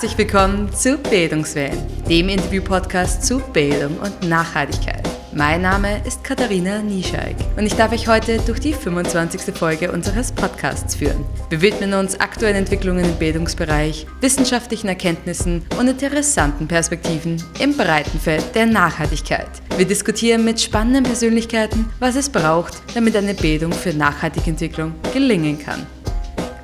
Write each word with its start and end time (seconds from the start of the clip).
Herzlich 0.00 0.18
willkommen 0.18 0.72
zu 0.72 0.96
Bildungswellen, 0.96 1.76
dem 2.08 2.28
Interview-Podcast 2.28 3.26
zu 3.26 3.40
Bildung 3.40 3.98
und 3.98 4.28
Nachhaltigkeit. 4.28 5.02
Mein 5.34 5.62
Name 5.62 6.00
ist 6.06 6.22
Katharina 6.22 6.80
Niescheik 6.82 7.34
und 7.56 7.66
ich 7.66 7.74
darf 7.74 7.90
euch 7.90 8.06
heute 8.06 8.38
durch 8.46 8.60
die 8.60 8.74
25. 8.74 9.52
Folge 9.56 9.90
unseres 9.90 10.30
Podcasts 10.30 10.94
führen. 10.94 11.24
Wir 11.50 11.62
widmen 11.62 11.94
uns 11.94 12.20
aktuellen 12.20 12.54
Entwicklungen 12.54 13.06
im 13.06 13.16
Bildungsbereich, 13.16 14.06
wissenschaftlichen 14.20 14.86
Erkenntnissen 14.86 15.66
und 15.80 15.88
interessanten 15.88 16.68
Perspektiven 16.68 17.42
im 17.58 17.76
breiten 17.76 18.20
Feld 18.20 18.54
der 18.54 18.66
Nachhaltigkeit. 18.66 19.50
Wir 19.76 19.84
diskutieren 19.84 20.44
mit 20.44 20.60
spannenden 20.60 21.02
Persönlichkeiten, 21.02 21.86
was 21.98 22.14
es 22.14 22.30
braucht, 22.30 22.74
damit 22.94 23.16
eine 23.16 23.34
Bildung 23.34 23.72
für 23.72 23.92
nachhaltige 23.92 24.50
Entwicklung 24.50 24.94
gelingen 25.12 25.58
kann. 25.58 25.88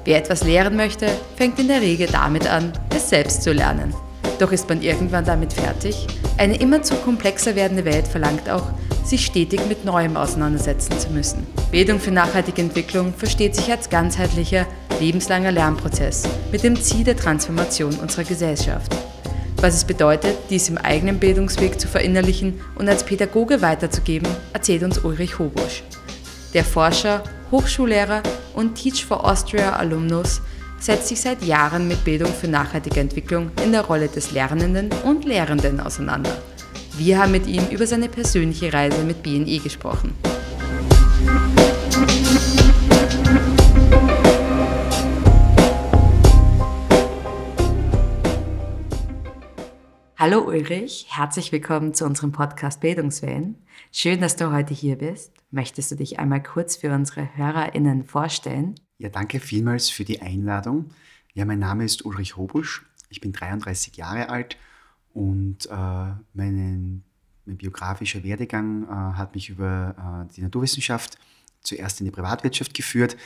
Wer 0.05 0.19
etwas 0.19 0.45
lehren 0.45 0.77
möchte, 0.77 1.07
fängt 1.37 1.59
in 1.59 1.69
der 1.69 1.81
Regel 1.81 2.09
damit 2.13 2.47
an, 2.47 2.73
es 2.95 3.09
selbst 3.09 3.43
zu 3.43 3.53
lernen. 3.53 3.95
Doch 4.39 4.53
ist 4.53 4.69
man 4.69 4.83
irgendwann 4.83 5.25
damit 5.25 5.55
fertig? 5.55 6.07
Eine 6.37 6.57
immer 6.57 6.83
zu 6.83 6.95
komplexer 6.97 7.57
werdende 7.57 7.87
Welt 7.87 8.07
verlangt 8.07 8.51
auch, 8.51 8.67
sich 9.03 9.25
stetig 9.25 9.61
mit 9.67 9.85
Neuem 9.85 10.17
auseinandersetzen 10.17 10.99
zu 10.99 11.09
müssen. 11.11 11.47
Bildung 11.71 12.01
für 12.01 12.11
nachhaltige 12.11 12.61
Entwicklung 12.61 13.15
versteht 13.15 13.55
sich 13.55 13.71
als 13.71 13.89
ganzheitlicher, 13.89 14.67
lebenslanger 15.01 15.53
Lernprozess 15.53 16.29
mit 16.53 16.63
dem 16.65 16.81
Ziel 16.81 17.05
der 17.05 17.17
Transformation 17.17 17.95
unserer 17.95 18.25
Gesellschaft. 18.25 18.95
Was 19.59 19.75
es 19.75 19.85
bedeutet, 19.85 20.37
dies 20.51 20.69
im 20.69 20.77
eigenen 20.77 21.19
Bildungsweg 21.19 21.81
zu 21.81 21.89
verinnerlichen 21.89 22.61
und 22.75 22.89
als 22.89 23.05
Pädagoge 23.05 23.63
weiterzugeben, 23.63 24.29
erzählt 24.53 24.83
uns 24.83 24.99
Ulrich 24.99 25.39
Hobusch. 25.39 25.83
Der 26.53 26.65
Forscher, 26.65 27.23
Hochschullehrer 27.51 28.23
und 28.55 28.75
Teach 28.75 29.05
for 29.05 29.25
Austria 29.25 29.75
Alumnus 29.75 30.41
setzt 30.79 31.09
sich 31.09 31.21
seit 31.21 31.43
Jahren 31.43 31.89
mit 31.89 32.05
Bildung 32.05 32.33
für 32.33 32.49
nachhaltige 32.49 33.01
Entwicklung 33.01 33.51
in 33.65 33.73
der 33.73 33.83
Rolle 33.83 34.09
des 34.09 34.33
Lernenden 34.33 34.91
und 35.05 35.25
Lehrenden 35.25 35.81
auseinander. 35.81 36.37
Wir 36.97 37.19
haben 37.19 37.33
mit 37.33 37.47
ihm 37.47 37.67
über 37.71 37.87
seine 37.87 38.09
persönliche 38.09 38.73
Reise 38.73 39.03
mit 39.03 39.23
BNE 39.23 39.59
gesprochen. 39.59 40.15
Hallo 50.27 50.41
Ulrich, 50.41 51.05
herzlich 51.11 51.53
willkommen 51.53 51.93
zu 51.93 52.07
unserem 52.07 52.33
Podcast 52.33 52.81
Bildungswellen. 52.81 53.57
Schön, 53.93 54.23
dass 54.23 54.37
du 54.37 54.51
heute 54.51 54.73
hier 54.73 54.97
bist. 54.97 55.35
Möchtest 55.51 55.91
du 55.91 55.97
dich 55.97 56.19
einmal 56.19 56.43
kurz 56.43 56.77
für 56.77 56.95
unsere 56.95 57.37
HörerInnen 57.37 58.05
vorstellen? 58.05 58.75
Ja, 58.97 59.11
danke 59.11 59.39
vielmals 59.39 59.91
für 59.91 60.07
die 60.07 60.23
Einladung. 60.23 60.89
Ja, 61.35 61.45
mein 61.45 61.59
Name 61.59 61.85
ist 61.85 62.07
Ulrich 62.07 62.39
Hobusch. 62.39 62.87
Ich 63.11 63.21
bin 63.21 63.33
33 63.35 63.99
Jahre 63.99 64.31
alt 64.31 64.57
und 65.13 65.67
äh, 65.67 65.75
meinen, 66.33 67.05
mein 67.45 67.59
biografischer 67.59 68.25
Werdegang 68.25 68.85
äh, 68.85 69.19
hat 69.19 69.35
mich 69.35 69.51
über 69.51 70.27
äh, 70.27 70.35
die 70.35 70.41
Naturwissenschaft 70.41 71.19
zuerst 71.61 72.01
in 72.01 72.07
die 72.07 72.13
Privatwirtschaft 72.13 72.73
geführt 72.73 73.19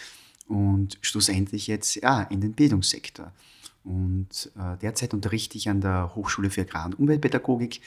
und 0.48 0.98
schlussendlich 1.02 1.68
jetzt 1.68 1.94
ja, 1.94 2.22
in 2.22 2.40
den 2.40 2.54
Bildungssektor. 2.54 3.30
Und 3.84 4.50
äh, 4.56 4.76
derzeit 4.78 5.14
unterrichte 5.14 5.56
ich 5.56 5.68
an 5.68 5.80
der 5.80 6.14
Hochschule 6.14 6.50
für 6.50 6.62
Agrar- 6.62 6.86
und 6.86 6.98
Umweltpädagogik 6.98 7.80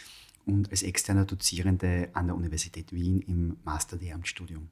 und 0.46 0.72
als 0.72 0.84
externer 0.84 1.26
Dozierende 1.26 2.10
an 2.14 2.28
der 2.28 2.36
Universität 2.36 2.92
Wien 2.92 3.22
im 3.22 3.58
Master-Lehramtsstudium. 3.64 4.70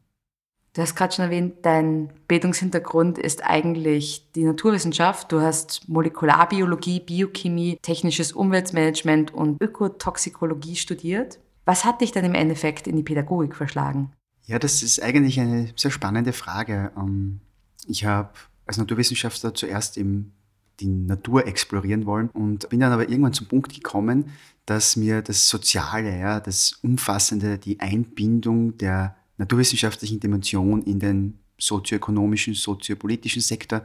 Du 0.74 0.81
hast 0.81 0.96
gerade 0.96 1.13
schon 1.13 1.25
erwähnt, 1.25 1.56
dein 1.63 2.09
Bildungshintergrund 2.28 3.18
ist 3.18 3.44
eigentlich 3.44 4.31
die 4.35 4.44
Naturwissenschaft. 4.44 5.31
Du 5.31 5.41
hast 5.41 5.90
Molekularbiologie, 5.90 7.00
Biochemie, 7.00 7.80
technisches 7.81 8.31
Umweltmanagement 8.31 9.34
und 9.34 9.62
Ökotoxikologie 9.62 10.75
studiert. 10.75 11.40
Was 11.66 11.86
hat 11.86 12.01
dich 12.01 12.12
dann 12.12 12.24
im 12.24 12.36
Endeffekt 12.36 12.88
in 12.88 12.96
die 12.96 13.03
Pädagogik 13.03 13.56
verschlagen? 13.56 14.12
Ja, 14.46 14.59
das 14.59 14.81
ist 14.84 15.01
eigentlich 15.01 15.40
eine 15.40 15.69
sehr 15.75 15.91
spannende 15.91 16.34
Frage. 16.34 16.91
Ähm, 16.96 17.41
ich 17.88 18.06
habe 18.06 18.30
als 18.66 18.78
Naturwissenschaftler 18.78 19.53
zuerst 19.53 19.97
eben 19.97 20.34
die 20.79 20.88
Natur 20.88 21.47
explorieren 21.47 22.06
wollen. 22.06 22.29
Und 22.29 22.69
bin 22.69 22.79
dann 22.79 22.91
aber 22.91 23.09
irgendwann 23.09 23.34
zum 23.34 23.47
Punkt 23.47 23.73
gekommen, 23.73 24.31
dass 24.66 24.95
mir 24.95 25.22
das 25.22 25.50
Soziale, 25.50 26.19
ja, 26.19 26.40
das 26.40 26.73
Umfassende, 26.84 27.57
die 27.57 27.79
Einbindung 27.79 28.78
der 28.78 29.16
naturwissenschaftlichen 29.38 30.19
Dimension 30.19 30.84
in 30.84 31.00
den 31.00 31.39
sozioökonomischen, 31.57 32.53
soziopolitischen 32.53 33.41
Sektor 33.41 33.84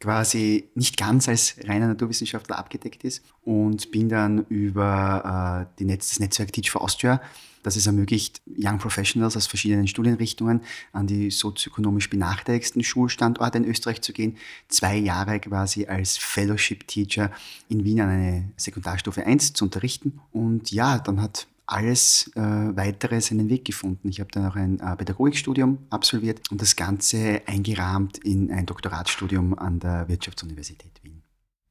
quasi 0.00 0.70
nicht 0.74 0.96
ganz 0.96 1.28
als 1.28 1.56
reiner 1.66 1.86
Naturwissenschaftler 1.86 2.58
abgedeckt 2.58 3.04
ist. 3.04 3.22
Und 3.42 3.90
bin 3.90 4.08
dann 4.08 4.46
über 4.46 5.66
äh, 5.78 5.84
Netz, 5.84 6.10
das 6.10 6.20
Netzwerk 6.20 6.52
Teach 6.52 6.70
for 6.70 6.82
Austria, 6.82 7.20
das 7.62 7.76
es 7.76 7.86
ermöglicht, 7.86 8.40
Young 8.46 8.78
Professionals 8.78 9.36
aus 9.36 9.46
verschiedenen 9.46 9.86
Studienrichtungen 9.86 10.62
an 10.92 11.06
die 11.06 11.30
sozioökonomisch 11.30 12.10
benachteiligsten 12.10 12.82
Schulstandorte 12.82 13.58
in 13.58 13.64
Österreich 13.64 14.00
zu 14.00 14.12
gehen, 14.12 14.36
zwei 14.68 14.96
Jahre 14.96 15.40
quasi 15.40 15.86
als 15.86 16.16
Fellowship 16.16 16.86
Teacher 16.86 17.30
in 17.68 17.84
Wien 17.84 18.00
an 18.00 18.08
eine 18.08 18.52
Sekundarstufe 18.56 19.24
1 19.24 19.52
zu 19.52 19.64
unterrichten. 19.64 20.20
Und 20.32 20.70
ja, 20.70 20.98
dann 20.98 21.20
hat 21.20 21.46
alles 21.70 22.30
äh, 22.34 22.40
weitere 22.40 23.20
seinen 23.20 23.48
Weg 23.48 23.64
gefunden. 23.64 24.08
Ich 24.08 24.18
habe 24.18 24.30
dann 24.32 24.46
auch 24.46 24.56
ein 24.56 24.80
äh, 24.80 24.96
Pädagogikstudium 24.96 25.78
absolviert 25.88 26.50
und 26.50 26.60
das 26.60 26.74
Ganze 26.74 27.42
eingerahmt 27.46 28.18
in 28.18 28.50
ein 28.50 28.66
Doktoratsstudium 28.66 29.56
an 29.56 29.78
der 29.78 30.08
Wirtschaftsuniversität 30.08 31.00
Wien. 31.04 31.19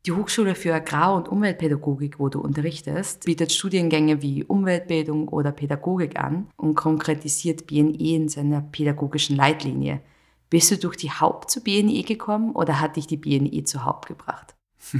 Die 0.09 0.15
Hochschule 0.15 0.55
für 0.55 0.73
Agrar- 0.73 1.13
und 1.13 1.29
Umweltpädagogik, 1.29 2.17
wo 2.17 2.29
du 2.29 2.39
unterrichtest, 2.41 3.25
bietet 3.25 3.51
Studiengänge 3.51 4.23
wie 4.23 4.43
Umweltbildung 4.43 5.27
oder 5.27 5.51
Pädagogik 5.51 6.19
an 6.19 6.47
und 6.57 6.73
konkretisiert 6.73 7.67
BNE 7.67 8.15
in 8.15 8.27
seiner 8.27 8.61
pädagogischen 8.61 9.35
Leitlinie. 9.35 10.01
Bist 10.49 10.71
du 10.71 10.79
durch 10.79 10.97
die 10.97 11.11
Haupt 11.11 11.51
zu 11.51 11.61
BNE 11.61 12.01
gekommen 12.01 12.53
oder 12.53 12.79
hat 12.79 12.95
dich 12.95 13.05
die 13.05 13.17
BNE 13.17 13.65
zur 13.65 13.85
Haupt 13.85 14.07
gebracht? 14.07 14.55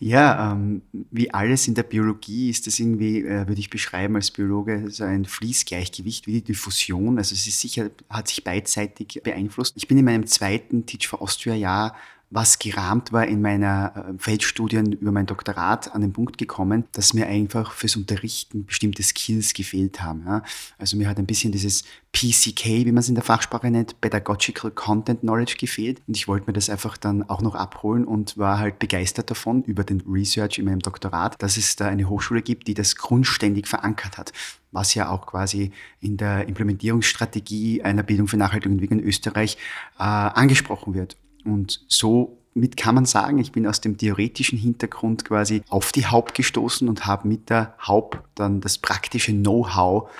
Ja, 0.00 0.52
ähm, 0.52 0.82
wie 0.92 1.34
alles 1.34 1.66
in 1.66 1.74
der 1.74 1.82
Biologie 1.82 2.50
ist 2.50 2.68
das 2.68 2.78
irgendwie, 2.78 3.22
äh, 3.22 3.48
würde 3.48 3.58
ich 3.58 3.68
beschreiben 3.68 4.14
als 4.14 4.30
Biologe, 4.30 4.92
so 4.92 5.02
ein 5.02 5.24
Fließgleichgewicht 5.24 6.28
wie 6.28 6.34
die 6.34 6.44
Diffusion. 6.44 7.18
Also 7.18 7.34
es 7.34 7.48
ist 7.48 7.60
sicher, 7.60 7.90
hat 8.08 8.28
sich 8.28 8.44
beidseitig 8.44 9.20
beeinflusst. 9.24 9.76
Ich 9.76 9.88
bin 9.88 9.98
in 9.98 10.04
meinem 10.04 10.26
zweiten 10.26 10.86
Teach 10.86 11.08
for 11.08 11.20
Austria 11.20 11.56
Jahr 11.56 11.96
was 12.30 12.58
gerahmt 12.58 13.12
war 13.12 13.26
in 13.26 13.40
meiner 13.40 13.92
äh, 13.96 14.18
Feldstudien 14.18 14.92
über 14.92 15.12
mein 15.12 15.26
Doktorat 15.26 15.94
an 15.94 16.02
den 16.02 16.12
Punkt 16.12 16.36
gekommen, 16.36 16.84
dass 16.92 17.14
mir 17.14 17.26
einfach 17.26 17.72
fürs 17.72 17.96
Unterrichten 17.96 18.66
bestimmte 18.66 19.02
Skills 19.02 19.54
gefehlt 19.54 20.02
haben. 20.02 20.24
Ja. 20.26 20.42
Also 20.76 20.96
mir 20.96 21.08
hat 21.08 21.18
ein 21.18 21.26
bisschen 21.26 21.52
dieses 21.52 21.84
PCK, 22.12 22.84
wie 22.84 22.92
man 22.92 22.98
es 22.98 23.08
in 23.08 23.14
der 23.14 23.24
Fachsprache 23.24 23.70
nennt, 23.70 24.00
Pedagogical 24.00 24.70
Content 24.70 25.20
Knowledge 25.20 25.56
gefehlt. 25.58 26.02
Und 26.06 26.16
ich 26.16 26.28
wollte 26.28 26.46
mir 26.46 26.52
das 26.52 26.68
einfach 26.68 26.96
dann 26.96 27.22
auch 27.28 27.40
noch 27.40 27.54
abholen 27.54 28.04
und 28.04 28.36
war 28.36 28.58
halt 28.58 28.78
begeistert 28.78 29.30
davon 29.30 29.62
über 29.62 29.84
den 29.84 30.02
Research 30.02 30.58
in 30.58 30.66
meinem 30.66 30.80
Doktorat, 30.80 31.40
dass 31.42 31.56
es 31.56 31.76
da 31.76 31.86
eine 31.86 32.08
Hochschule 32.08 32.42
gibt, 32.42 32.68
die 32.68 32.74
das 32.74 32.96
grundständig 32.96 33.66
verankert 33.66 34.18
hat 34.18 34.32
was 34.70 34.92
ja 34.94 35.08
auch 35.08 35.24
quasi 35.26 35.72
in 35.98 36.18
der 36.18 36.46
Implementierungsstrategie 36.46 37.82
einer 37.82 38.02
Bildung 38.02 38.28
für 38.28 38.36
nachhaltige 38.36 38.70
Entwicklung 38.70 39.00
in 39.00 39.06
Österreich 39.06 39.56
äh, 39.98 40.02
angesprochen 40.02 40.92
wird. 40.92 41.16
Und 41.48 41.84
so 41.88 42.38
mit 42.54 42.76
kann 42.76 42.94
man 42.94 43.06
sagen, 43.06 43.38
ich 43.38 43.52
bin 43.52 43.66
aus 43.66 43.80
dem 43.80 43.96
theoretischen 43.96 44.58
Hintergrund 44.58 45.24
quasi 45.24 45.62
auf 45.68 45.92
die 45.92 46.06
Haupt 46.06 46.34
gestoßen 46.34 46.88
und 46.88 47.06
habe 47.06 47.28
mit 47.28 47.50
der 47.50 47.74
Haupt 47.80 48.18
dann 48.34 48.60
das 48.60 48.78
praktische 48.78 49.32
Know-how 49.32 50.10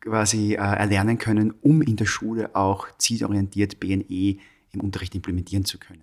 quasi 0.00 0.52
äh, 0.52 0.56
erlernen 0.56 1.18
können, 1.18 1.52
um 1.62 1.82
in 1.82 1.96
der 1.96 2.06
Schule 2.06 2.54
auch 2.54 2.86
zielorientiert 2.98 3.80
BNE 3.80 4.36
im 4.72 4.80
Unterricht 4.80 5.14
implementieren 5.14 5.64
zu 5.64 5.78
können. 5.78 6.02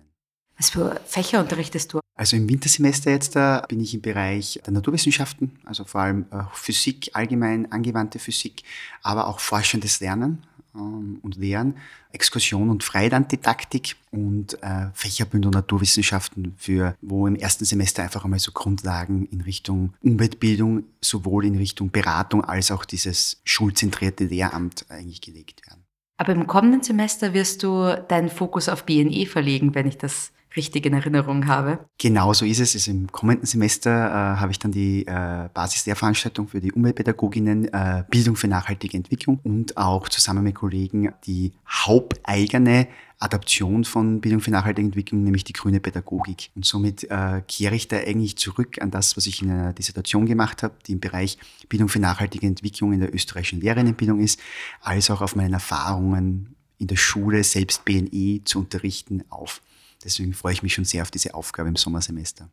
Was 0.58 0.70
für 0.70 1.00
Fächer 1.06 1.40
unterrichtest 1.40 1.92
du? 1.92 2.00
Also 2.16 2.36
im 2.36 2.48
Wintersemester 2.48 3.10
jetzt 3.10 3.34
da 3.34 3.64
bin 3.68 3.80
ich 3.80 3.94
im 3.94 4.02
Bereich 4.02 4.60
der 4.64 4.72
Naturwissenschaften, 4.72 5.58
also 5.64 5.84
vor 5.84 6.02
allem 6.02 6.26
äh, 6.30 6.44
Physik, 6.52 7.10
allgemein 7.14 7.72
angewandte 7.72 8.18
Physik, 8.20 8.62
aber 9.02 9.26
auch 9.26 9.40
forschendes 9.40 10.00
Lernen, 10.00 10.44
und 10.74 11.36
Lehren, 11.36 11.76
Exkursion 12.12 12.70
und 12.70 12.82
Freilanddidaktik 12.82 13.96
und 14.10 14.62
äh, 14.62 14.88
Fächerbündel 14.92 15.50
Naturwissenschaften, 15.50 16.54
für, 16.56 16.96
wo 17.00 17.26
im 17.26 17.36
ersten 17.36 17.64
Semester 17.64 18.02
einfach 18.02 18.24
einmal 18.24 18.40
so 18.40 18.52
Grundlagen 18.52 19.26
in 19.26 19.40
Richtung 19.40 19.94
Umweltbildung, 20.02 20.84
sowohl 21.00 21.46
in 21.46 21.56
Richtung 21.56 21.90
Beratung 21.90 22.44
als 22.44 22.70
auch 22.70 22.84
dieses 22.84 23.40
schulzentrierte 23.44 24.24
Lehramt 24.24 24.86
eigentlich 24.88 25.20
gelegt 25.20 25.66
werden. 25.66 25.84
Aber 26.16 26.32
im 26.32 26.46
kommenden 26.46 26.82
Semester 26.82 27.34
wirst 27.34 27.62
du 27.62 28.04
deinen 28.08 28.28
Fokus 28.28 28.68
auf 28.68 28.84
BNE 28.84 29.26
verlegen, 29.26 29.74
wenn 29.74 29.86
ich 29.86 29.98
das 29.98 30.32
richtig 30.56 30.86
in 30.86 30.94
Erinnerung 30.94 31.46
habe. 31.46 31.86
Genau 31.98 32.32
so 32.32 32.44
ist 32.44 32.60
es. 32.60 32.74
Also 32.74 32.90
Im 32.90 33.10
kommenden 33.10 33.46
Semester 33.46 33.90
äh, 33.90 34.40
habe 34.40 34.52
ich 34.52 34.58
dann 34.58 34.72
die 34.72 35.06
äh, 35.06 35.48
Basislehrveranstaltung 35.52 36.48
für 36.48 36.60
die 36.60 36.72
Umweltpädagoginnen, 36.72 37.72
äh, 37.72 38.04
Bildung 38.10 38.36
für 38.36 38.48
nachhaltige 38.48 38.96
Entwicklung 38.96 39.40
und 39.42 39.76
auch 39.76 40.08
zusammen 40.08 40.44
mit 40.44 40.54
Kollegen 40.54 41.12
die 41.26 41.52
haupeigene 41.68 42.88
Adaption 43.18 43.84
von 43.84 44.20
Bildung 44.20 44.40
für 44.40 44.50
nachhaltige 44.50 44.86
Entwicklung, 44.86 45.22
nämlich 45.22 45.44
die 45.44 45.52
grüne 45.52 45.80
Pädagogik. 45.80 46.50
Und 46.54 46.66
somit 46.66 47.04
äh, 47.04 47.42
kehre 47.48 47.74
ich 47.74 47.88
da 47.88 47.96
eigentlich 47.96 48.36
zurück 48.36 48.80
an 48.80 48.90
das, 48.90 49.16
was 49.16 49.26
ich 49.26 49.42
in 49.42 49.50
einer 49.50 49.72
Dissertation 49.72 50.26
gemacht 50.26 50.62
habe, 50.62 50.74
die 50.86 50.92
im 50.92 51.00
Bereich 51.00 51.38
Bildung 51.68 51.88
für 51.88 52.00
nachhaltige 52.00 52.46
Entwicklung 52.46 52.92
in 52.92 53.00
der 53.00 53.14
österreichischen 53.14 53.60
Lehrerinnenbildung 53.60 54.20
ist, 54.20 54.40
als 54.80 55.10
auch 55.10 55.22
auf 55.22 55.36
meine 55.36 55.54
Erfahrungen 55.54 56.54
in 56.78 56.86
der 56.86 56.96
Schule 56.96 57.44
selbst 57.44 57.84
BNE 57.84 58.42
zu 58.44 58.58
unterrichten 58.58 59.24
auf. 59.30 59.62
Deswegen 60.04 60.34
freue 60.34 60.52
ich 60.52 60.62
mich 60.62 60.74
schon 60.74 60.84
sehr 60.84 61.02
auf 61.02 61.10
diese 61.10 61.34
Aufgabe 61.34 61.68
im 61.68 61.76
Sommersemester. 61.76 62.50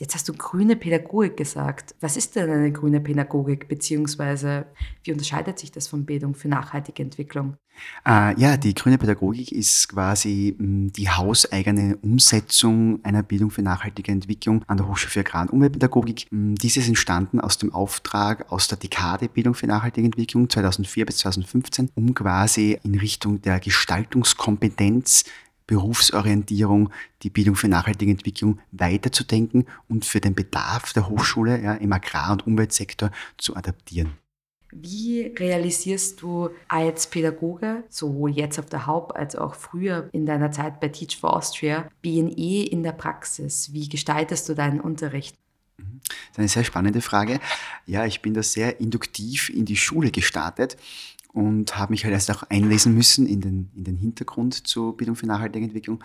Jetzt 0.00 0.14
hast 0.14 0.26
du 0.30 0.32
grüne 0.32 0.76
Pädagogik 0.76 1.36
gesagt. 1.36 1.94
Was 2.00 2.16
ist 2.16 2.34
denn 2.34 2.48
eine 2.48 2.72
grüne 2.72 3.02
Pädagogik, 3.02 3.68
beziehungsweise 3.68 4.64
wie 5.04 5.12
unterscheidet 5.12 5.58
sich 5.58 5.72
das 5.72 5.88
von 5.88 6.06
Bildung 6.06 6.34
für 6.34 6.48
nachhaltige 6.48 7.02
Entwicklung? 7.02 7.58
Äh, 8.06 8.40
ja, 8.40 8.56
die 8.56 8.72
grüne 8.72 8.96
Pädagogik 8.96 9.52
ist 9.52 9.90
quasi 9.90 10.56
mh, 10.56 10.64
hm, 10.64 10.92
die 10.94 11.10
hauseigene 11.10 11.98
Umsetzung 11.98 13.04
einer 13.04 13.22
Bildung 13.22 13.50
für 13.50 13.60
nachhaltige 13.60 14.10
Entwicklung 14.10 14.64
an 14.68 14.78
der 14.78 14.88
Hochschule 14.88 15.10
für 15.10 15.20
Agrar- 15.20 15.42
und 15.42 15.50
Umweltpädagogik. 15.50 16.28
Mh, 16.30 16.38
hm, 16.38 16.54
dies 16.54 16.78
ist 16.78 16.88
entstanden 16.88 17.38
aus 17.38 17.58
dem 17.58 17.74
Auftrag 17.74 18.50
aus 18.50 18.68
der 18.68 18.78
Dekade 18.78 19.28
Bildung 19.28 19.52
für 19.52 19.66
nachhaltige 19.66 20.06
Entwicklung 20.06 20.48
2004 20.48 21.04
bis 21.04 21.18
2015, 21.18 21.90
um 21.94 22.14
quasi 22.14 22.78
in 22.82 22.94
Richtung 22.94 23.42
der 23.42 23.60
Gestaltungskompetenz 23.60 25.24
Berufsorientierung, 25.70 26.90
die 27.22 27.30
Bildung 27.30 27.54
für 27.54 27.68
nachhaltige 27.68 28.10
Entwicklung 28.10 28.58
weiterzudenken 28.72 29.66
und 29.88 30.04
für 30.04 30.20
den 30.20 30.34
Bedarf 30.34 30.92
der 30.92 31.08
Hochschule 31.08 31.62
ja, 31.62 31.74
im 31.74 31.92
Agrar- 31.92 32.32
und 32.32 32.44
Umweltsektor 32.44 33.12
zu 33.38 33.54
adaptieren. 33.54 34.10
Wie 34.72 35.32
realisierst 35.38 36.22
du 36.22 36.50
als 36.66 37.08
Pädagoge, 37.08 37.84
sowohl 37.88 38.32
jetzt 38.32 38.58
auf 38.58 38.66
der 38.66 38.86
Haupt- 38.86 39.14
als 39.14 39.36
auch 39.36 39.54
früher 39.54 40.08
in 40.10 40.26
deiner 40.26 40.50
Zeit 40.50 40.80
bei 40.80 40.88
Teach 40.88 41.16
for 41.16 41.36
Austria, 41.36 41.88
BNE 42.02 42.66
in 42.66 42.82
der 42.82 42.92
Praxis? 42.92 43.72
Wie 43.72 43.88
gestaltest 43.88 44.48
du 44.48 44.54
deinen 44.54 44.80
Unterricht? 44.80 45.36
Mhm. 45.78 46.00
Das 46.02 46.32
ist 46.32 46.38
eine 46.38 46.48
sehr 46.48 46.64
spannende 46.64 47.00
Frage. 47.00 47.38
Ja, 47.86 48.06
ich 48.06 48.22
bin 48.22 48.34
da 48.34 48.42
sehr 48.42 48.80
induktiv 48.80 49.50
in 49.50 49.66
die 49.66 49.76
Schule 49.76 50.10
gestartet 50.10 50.76
und 51.32 51.78
habe 51.78 51.92
mich 51.92 52.04
halt 52.04 52.12
erst 52.12 52.30
auch 52.30 52.42
einlesen 52.44 52.94
müssen 52.94 53.26
in 53.26 53.40
den, 53.40 53.70
in 53.74 53.84
den 53.84 53.96
Hintergrund 53.96 54.66
zur 54.66 54.96
Bildung 54.96 55.16
für 55.16 55.26
nachhaltige 55.26 55.64
Entwicklung. 55.64 56.02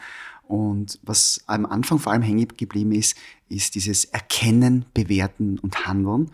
Und 0.47 0.99
was 1.01 1.43
am 1.47 1.65
Anfang 1.65 1.97
vor 1.99 2.11
allem 2.11 2.21
hängen 2.21 2.47
geblieben 2.55 2.91
ist, 2.91 3.17
ist 3.49 3.75
dieses 3.75 4.05
Erkennen, 4.05 4.85
Bewerten 4.93 5.57
und 5.59 5.87
Handeln, 5.87 6.29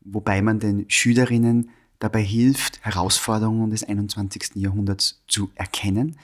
wobei 0.00 0.42
man 0.42 0.58
den 0.58 0.90
Schülerinnen 0.90 1.70
dabei 1.98 2.22
hilft, 2.22 2.84
Herausforderungen 2.84 3.70
des 3.70 3.84
21. 3.84 4.56
Jahrhunderts 4.56 5.22
zu 5.28 5.50
erkennen, 5.54 6.16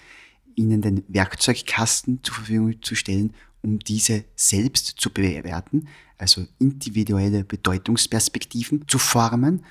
ihnen 0.56 0.82
den 0.82 1.04
Werkzeugkasten 1.08 2.20
zur 2.22 2.34
Verfügung 2.34 2.82
zu 2.82 2.94
stellen, 2.94 3.32
um 3.62 3.78
diese 3.78 4.25
selbst 4.34 4.94
zu 4.99 5.10
bewerten, 5.10 5.88
also 6.19 6.46
individuelle 6.58 7.44
Bedeutungsperspektiven 7.44 8.87
zu 8.88 8.99
formen, 8.99 9.64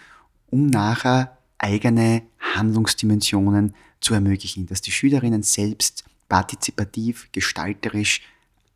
um 0.50 0.68
nachher 0.68 1.38
eigene 1.62 2.24
Handlungsdimensionen 2.40 3.74
zu 4.00 4.14
ermöglichen, 4.14 4.66
dass 4.66 4.82
die 4.82 4.92
Schülerinnen 4.92 5.44
selbst 5.44 6.04
partizipativ, 6.28 7.30
gestalterisch 7.32 8.22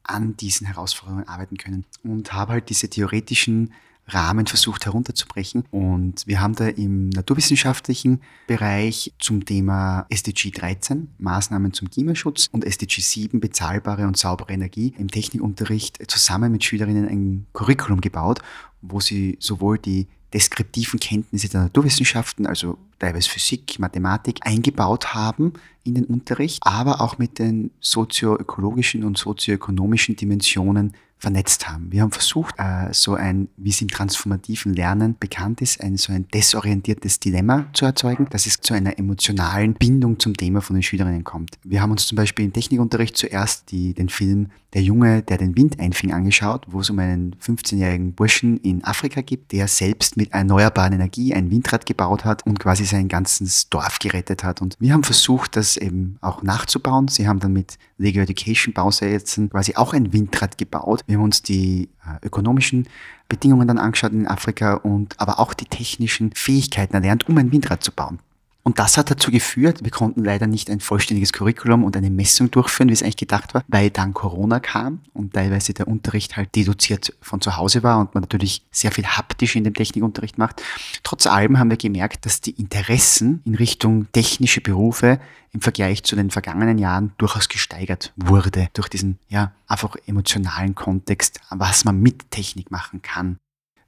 an 0.03 0.37
diesen 0.37 0.67
Herausforderungen 0.67 1.27
arbeiten 1.27 1.57
können. 1.57 1.85
Und 2.03 2.33
habe 2.33 2.53
halt 2.53 2.69
diese 2.69 2.89
theoretischen 2.89 3.73
Rahmen 4.07 4.45
versucht 4.45 4.85
herunterzubrechen. 4.85 5.65
Und 5.71 6.27
wir 6.27 6.39
haben 6.39 6.55
da 6.55 6.67
im 6.67 7.09
naturwissenschaftlichen 7.09 8.21
Bereich 8.45 9.13
zum 9.19 9.45
Thema 9.45 10.05
SDG 10.09 10.51
13, 10.51 11.09
Maßnahmen 11.17 11.73
zum 11.73 11.89
Klimaschutz, 11.89 12.49
und 12.51 12.63
SDG 12.65 13.01
7, 13.01 13.39
bezahlbare 13.39 14.05
und 14.05 14.17
saubere 14.17 14.53
Energie, 14.53 14.93
im 14.97 15.09
Technikunterricht 15.09 15.99
zusammen 16.09 16.51
mit 16.51 16.63
Schülerinnen 16.63 17.07
ein 17.07 17.47
Curriculum 17.53 18.01
gebaut, 18.01 18.41
wo 18.81 18.99
sie 18.99 19.37
sowohl 19.39 19.79
die 19.79 20.07
deskriptiven 20.33 20.99
Kenntnisse 20.99 21.49
der 21.49 21.61
Naturwissenschaften, 21.61 22.45
also 22.45 22.77
teilweise 22.99 23.29
Physik, 23.29 23.79
Mathematik, 23.79 24.39
eingebaut 24.41 25.13
haben 25.13 25.53
in 25.83 25.95
den 25.95 26.05
Unterricht, 26.05 26.59
aber 26.65 27.01
auch 27.01 27.17
mit 27.17 27.39
den 27.39 27.71
sozioökologischen 27.79 29.03
und 29.03 29.17
sozioökonomischen 29.17 30.15
Dimensionen 30.15 30.93
vernetzt 31.25 31.67
haben. 31.67 31.91
Wir 31.91 32.03
haben 32.03 32.11
versucht, 32.11 32.53
äh, 32.59 32.93
so 32.93 33.15
ein, 33.15 33.47
wie 33.57 33.71
es 33.71 33.81
im 33.81 33.87
transformativen 33.87 34.75
Lernen 34.75 35.15
bekannt 35.19 35.59
ist, 35.59 35.81
ein 35.81 35.97
so 35.97 36.13
ein 36.13 36.27
desorientiertes 36.31 37.19
Dilemma 37.19 37.65
zu 37.73 37.85
erzeugen, 37.85 38.27
dass 38.29 38.45
es 38.45 38.61
zu 38.61 38.75
einer 38.75 38.99
emotionalen 38.99 39.73
Bindung 39.73 40.19
zum 40.19 40.37
Thema 40.37 40.61
von 40.61 40.75
den 40.75 40.83
Schülerinnen 40.83 41.23
kommt. 41.23 41.57
Wir 41.63 41.81
haben 41.81 41.89
uns 41.89 42.05
zum 42.05 42.15
Beispiel 42.15 42.45
im 42.45 42.53
Technikunterricht 42.53 43.17
zuerst 43.17 43.71
die, 43.71 43.95
den 43.95 44.09
Film 44.09 44.49
Der 44.73 44.83
Junge, 44.83 45.23
der 45.23 45.37
den 45.37 45.55
Wind 45.55 45.79
einfing, 45.79 46.11
angeschaut, 46.11 46.65
wo 46.67 46.81
es 46.81 46.89
um 46.89 46.99
einen 46.99 47.35
15-jährigen 47.37 48.13
Burschen 48.13 48.57
in 48.57 48.83
Afrika 48.83 49.21
gibt, 49.21 49.53
der 49.53 49.67
selbst 49.67 50.17
mit 50.17 50.33
erneuerbaren 50.33 50.93
Energie 50.93 51.33
ein 51.33 51.49
Windrad 51.49 51.85
gebaut 51.85 52.25
hat 52.25 52.45
und 52.45 52.59
quasi 52.59 52.83
sein 52.83 53.07
ganzes 53.07 53.69
Dorf 53.69 53.97
gerettet 53.99 54.43
hat. 54.43 54.61
Und 54.61 54.75
wir 54.79 54.93
haben 54.93 55.03
versucht, 55.03 55.55
das 55.55 55.77
eben 55.77 56.17
auch 56.19 56.43
nachzubauen. 56.43 57.07
Sie 57.07 57.27
haben 57.27 57.39
dann 57.39 57.53
mit 57.53 57.77
Lego 57.97 58.19
Education 58.19 58.73
Bausätzen 58.73 59.49
quasi 59.49 59.75
auch 59.75 59.93
ein 59.93 60.11
Windrad 60.11 60.57
gebaut. 60.57 61.01
Wir 61.07 61.17
haben 61.17 61.23
uns 61.23 61.41
die 61.41 61.89
äh, 62.05 62.25
ökonomischen 62.25 62.87
Bedingungen 63.29 63.67
dann 63.67 63.77
angeschaut 63.77 64.11
in 64.11 64.27
Afrika 64.27 64.75
und 64.75 65.19
aber 65.19 65.39
auch 65.39 65.53
die 65.53 65.65
technischen 65.65 66.31
Fähigkeiten 66.33 66.93
erlernt, 66.93 67.27
um 67.29 67.37
ein 67.37 67.51
Windrad 67.51 67.83
zu 67.83 67.91
bauen. 67.91 68.19
Und 68.67 68.79
das 68.79 68.97
hat 68.97 69.11
dazu 69.11 69.29
geführt, 69.29 69.83
wir 69.83 69.91
konnten 69.91 70.23
leider 70.23 70.47
nicht 70.47 70.71
ein 70.71 70.79
vollständiges 70.79 71.33
Curriculum 71.33 71.83
und 71.83 71.95
eine 71.95 72.09
Messung 72.09 72.49
durchführen, 72.49 72.89
wie 72.89 72.93
es 72.93 73.03
eigentlich 73.03 73.17
gedacht 73.17 73.53
war, 73.53 73.63
weil 73.67 73.91
dann 73.91 74.15
Corona 74.15 74.59
kam 74.59 75.01
und 75.13 75.33
teilweise 75.33 75.75
der 75.75 75.87
Unterricht 75.87 76.35
halt 76.35 76.55
deduziert 76.55 77.13
von 77.21 77.41
zu 77.41 77.57
Hause 77.57 77.83
war 77.83 77.99
und 77.99 78.15
man 78.15 78.21
natürlich 78.21 78.65
sehr 78.71 78.91
viel 78.91 79.05
haptisch 79.05 79.55
in 79.55 79.65
dem 79.65 79.75
Technikunterricht 79.75 80.39
macht. 80.39 80.63
Trotz 81.03 81.27
allem 81.27 81.59
haben 81.59 81.69
wir 81.69 81.77
gemerkt, 81.77 82.25
dass 82.25 82.41
die 82.41 82.59
Interessen 82.59 83.43
in 83.45 83.53
Richtung 83.53 84.11
technische 84.13 84.61
Berufe 84.61 85.19
im 85.51 85.61
Vergleich 85.61 86.03
zu 86.03 86.15
den 86.15 86.31
vergangenen 86.31 86.79
Jahren 86.79 87.13
durchaus 87.19 87.49
gesteigert 87.49 88.13
wurde 88.15 88.69
durch 88.73 88.89
diesen, 88.89 89.19
ja, 89.29 89.51
einfach 89.67 89.95
emotionalen 90.07 90.73
Kontext, 90.73 91.39
was 91.51 91.85
man 91.85 91.99
mit 92.01 92.31
Technik 92.31 92.71
machen 92.71 93.03
kann. 93.03 93.37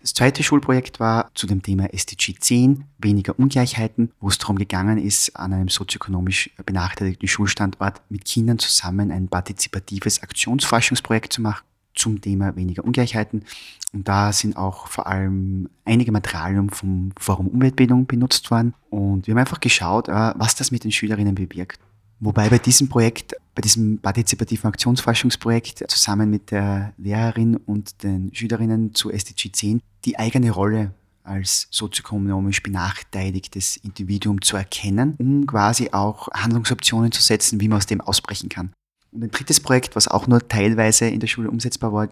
Das 0.08 0.14
zweite 0.14 0.42
Schulprojekt 0.42 1.02
war 1.02 1.32
zu 1.34 1.48
dem 1.48 1.62
Thema 1.62 1.94
SDG 1.94 2.36
10, 2.40 2.86
weniger 2.98 3.38
Ungleichheiten, 3.38 4.14
wo 4.22 4.30
es 4.30 4.38
darum 4.38 4.58
gegangen 4.58 4.98
ist, 4.98 5.36
an 5.36 5.52
einem 5.52 5.68
sozioökonomisch 5.68 6.50
benachteiligten 6.66 7.28
Schulstandort 7.28 8.02
mit 8.08 8.24
Kindern 8.24 8.58
zusammen 8.58 9.12
ein 9.12 9.28
partizipatives 9.28 10.24
Aktionsforschungsprojekt 10.24 11.34
zu 11.34 11.42
machen 11.42 11.66
zum 11.94 12.22
Thema 12.22 12.56
weniger 12.56 12.86
Ungleichheiten. 12.86 13.44
Und 13.92 14.08
da 14.08 14.32
sind 14.32 14.56
auch 14.56 14.88
vor 14.88 15.08
allem 15.08 15.70
einige 15.84 16.14
Materialien 16.14 16.70
vom 16.70 17.12
Forum 17.20 17.48
Umweltbildung 17.48 18.06
benutzt 18.06 18.50
worden. 18.50 18.76
Und 18.90 19.28
wir 19.28 19.34
haben 19.34 19.40
einfach 19.40 19.60
geschaut, 19.60 20.08
äh, 20.08 20.32
was 20.36 20.56
das 20.56 20.72
mit 20.72 20.86
den 20.86 20.94
Schülerinnen 20.94 21.36
bewirkt. 21.36 21.82
Wobei 22.20 22.50
bei 22.50 22.58
diesem 22.58 22.90
Projekt, 22.90 23.36
bei 23.54 23.62
diesem 23.62 24.00
partizipativen 24.00 24.68
Aktionsforschungsprojekt 24.68 25.84
zusammen 25.88 26.30
mit 26.30 26.52
der 26.52 26.94
Lehrerin 26.98 27.58
und 27.58 28.02
den 28.04 28.34
Schülerinnen 28.34 28.96
zu 28.96 29.12
SDG 29.12 29.52
10 29.52 29.82
die 30.06 30.18
eigene 30.18 30.52
Rolle 30.52 30.92
als 31.24 31.68
sozioökonomisch 31.70 32.64
benachteiligtes 32.64 33.78
Individuum 33.78 34.42
zu 34.42 34.56
erkennen, 34.56 35.16
um 35.20 35.46
quasi 35.46 35.90
auch 35.92 36.30
Handlungsoptionen 36.30 37.12
zu 37.12 37.22
setzen, 37.22 37.60
wie 37.60 37.68
man 37.68 37.78
aus 37.78 37.86
dem 37.86 38.02
ausbrechen 38.02 38.50
kann. 38.50 38.72
Und 39.12 39.24
ein 39.24 39.32
drittes 39.32 39.60
Projekt, 39.60 39.96
was 39.96 40.08
auch 40.08 40.28
nur 40.28 40.48
teilweise 40.48 41.08
in 41.08 41.20
der 41.20 41.28
Schule 41.28 41.50
umsetzbar 41.50 41.94
war, 41.94 42.08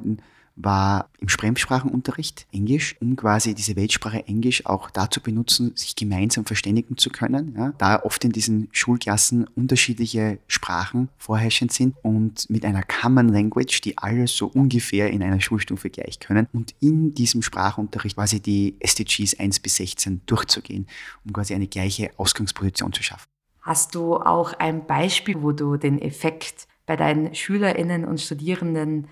war 0.55 1.09
im 1.19 1.27
Fremdsprachenunterricht 1.27 2.47
Englisch, 2.51 2.95
um 3.01 3.15
quasi 3.15 3.53
diese 3.53 3.75
Weltsprache 3.75 4.25
Englisch 4.27 4.65
auch 4.65 4.89
dazu 4.89 5.21
benutzen, 5.21 5.75
sich 5.75 5.95
gemeinsam 5.95 6.45
verständigen 6.45 6.97
zu 6.97 7.09
können. 7.09 7.55
Ja, 7.57 7.73
da 7.77 8.01
oft 8.03 8.23
in 8.23 8.31
diesen 8.31 8.69
Schulklassen 8.71 9.47
unterschiedliche 9.55 10.39
Sprachen 10.47 11.09
vorherrschend 11.17 11.73
sind 11.73 11.95
und 12.03 12.49
mit 12.49 12.65
einer 12.65 12.83
Common 12.83 13.29
Language, 13.29 13.81
die 13.81 13.97
alle 13.97 14.27
so 14.27 14.47
ungefähr 14.47 15.09
in 15.11 15.21
einer 15.21 15.41
Schulstufe 15.41 15.89
gleich 15.89 16.19
können 16.19 16.47
und 16.53 16.73
in 16.79 17.13
diesem 17.13 17.41
Sprachunterricht 17.41 18.15
quasi 18.15 18.39
die 18.39 18.75
SDGs 18.79 19.39
1 19.39 19.59
bis 19.59 19.75
16 19.75 20.21
durchzugehen, 20.25 20.87
um 21.25 21.33
quasi 21.33 21.53
eine 21.53 21.67
gleiche 21.67 22.11
Ausgangsposition 22.17 22.93
zu 22.93 23.03
schaffen. 23.03 23.25
Hast 23.61 23.95
du 23.95 24.15
auch 24.15 24.53
ein 24.53 24.85
Beispiel, 24.85 25.41
wo 25.41 25.51
du 25.51 25.75
den 25.75 25.99
Effekt 25.99 26.67
bei 26.85 26.95
deinen 26.95 27.33
Schülerinnen 27.33 28.05
und 28.05 28.21
Studierenden 28.21 29.07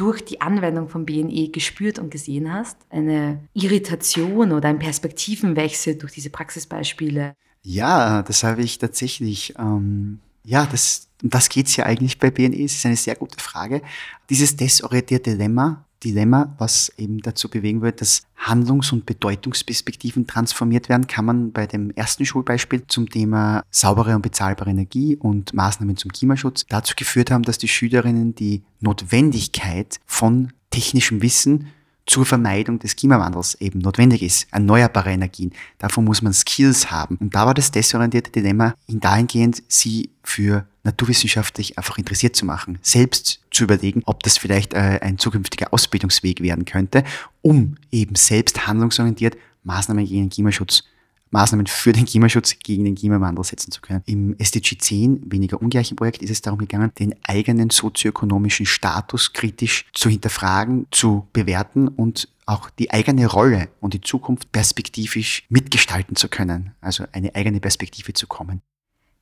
durch 0.00 0.24
die 0.24 0.40
Anwendung 0.40 0.88
von 0.88 1.04
BNE 1.04 1.50
gespürt 1.50 1.98
und 1.98 2.10
gesehen 2.10 2.52
hast? 2.52 2.78
Eine 2.88 3.40
Irritation 3.52 4.52
oder 4.52 4.68
ein 4.68 4.78
Perspektivenwechsel 4.78 5.96
durch 5.96 6.12
diese 6.12 6.30
Praxisbeispiele? 6.30 7.34
Ja, 7.62 8.22
das 8.22 8.42
habe 8.42 8.62
ich 8.62 8.78
tatsächlich. 8.78 9.54
Ähm 9.58 10.20
Ja, 10.44 10.64
das, 10.64 11.08
um 11.22 11.28
das 11.28 11.50
geht's 11.50 11.76
ja 11.76 11.84
eigentlich 11.84 12.18
bei 12.18 12.30
BNE. 12.30 12.64
Es 12.64 12.76
ist 12.76 12.86
eine 12.86 12.96
sehr 12.96 13.14
gute 13.14 13.38
Frage. 13.38 13.82
Dieses 14.30 14.56
desorientierte 14.56 15.32
Dilemma, 15.32 15.84
Dilemma, 16.04 16.54
was 16.58 16.90
eben 16.96 17.18
dazu 17.18 17.48
bewegen 17.48 17.82
wird, 17.82 18.00
dass 18.00 18.22
Handlungs- 18.36 18.92
und 18.92 19.06
Bedeutungsperspektiven 19.06 20.26
transformiert 20.26 20.88
werden, 20.88 21.06
kann 21.06 21.24
man 21.24 21.52
bei 21.52 21.66
dem 21.66 21.90
ersten 21.90 22.24
Schulbeispiel 22.24 22.86
zum 22.86 23.08
Thema 23.08 23.62
saubere 23.70 24.16
und 24.16 24.22
bezahlbare 24.22 24.70
Energie 24.70 25.16
und 25.16 25.52
Maßnahmen 25.52 25.96
zum 25.96 26.12
Klimaschutz 26.12 26.64
dazu 26.68 26.94
geführt 26.96 27.30
haben, 27.30 27.42
dass 27.42 27.58
die 27.58 27.68
Schülerinnen 27.68 28.34
die 28.34 28.62
Notwendigkeit 28.80 30.00
von 30.06 30.52
technischem 30.70 31.22
Wissen 31.22 31.66
zur 32.06 32.26
Vermeidung 32.26 32.78
des 32.78 32.96
Klimawandels 32.96 33.54
eben 33.60 33.80
notwendig 33.80 34.22
ist. 34.22 34.46
Erneuerbare 34.50 35.10
Energien. 35.10 35.52
Davon 35.78 36.04
muss 36.04 36.22
man 36.22 36.32
Skills 36.32 36.90
haben. 36.90 37.16
Und 37.16 37.34
da 37.34 37.46
war 37.46 37.54
das 37.54 37.70
desorientierte 37.70 38.30
Dilemma 38.30 38.74
in 38.86 39.00
dahingehend, 39.00 39.62
sie 39.68 40.10
für 40.22 40.66
naturwissenschaftlich 40.82 41.78
einfach 41.78 41.98
interessiert 41.98 42.36
zu 42.36 42.46
machen, 42.46 42.78
selbst 42.82 43.40
zu 43.50 43.64
überlegen, 43.64 44.02
ob 44.06 44.22
das 44.22 44.38
vielleicht 44.38 44.72
äh, 44.74 44.98
ein 45.02 45.18
zukünftiger 45.18 45.72
Ausbildungsweg 45.72 46.40
werden 46.40 46.64
könnte, 46.64 47.04
um 47.42 47.76
eben 47.90 48.14
selbst 48.14 48.66
handlungsorientiert 48.66 49.36
Maßnahmen 49.62 50.04
gegen 50.06 50.22
den 50.22 50.30
Klimaschutz 50.30 50.84
Maßnahmen 51.30 51.66
für 51.66 51.92
den 51.92 52.04
Klimaschutz 52.04 52.58
gegen 52.58 52.84
den 52.84 52.94
Klimawandel 52.94 53.44
setzen 53.44 53.70
zu 53.70 53.80
können. 53.80 54.02
Im 54.06 54.36
SDG 54.38 54.76
10, 54.76 55.22
weniger 55.30 55.60
ungleichen 55.60 55.96
Projekt, 55.96 56.22
ist 56.22 56.30
es 56.30 56.42
darum 56.42 56.58
gegangen, 56.58 56.92
den 56.98 57.14
eigenen 57.22 57.70
sozioökonomischen 57.70 58.66
Status 58.66 59.32
kritisch 59.32 59.86
zu 59.92 60.08
hinterfragen, 60.08 60.86
zu 60.90 61.28
bewerten 61.32 61.88
und 61.88 62.28
auch 62.46 62.68
die 62.70 62.90
eigene 62.90 63.26
Rolle 63.26 63.68
und 63.80 63.94
die 63.94 64.00
Zukunft 64.00 64.50
perspektivisch 64.50 65.44
mitgestalten 65.48 66.16
zu 66.16 66.28
können, 66.28 66.72
also 66.80 67.04
eine 67.12 67.34
eigene 67.34 67.60
Perspektive 67.60 68.12
zu 68.12 68.26
kommen. 68.26 68.60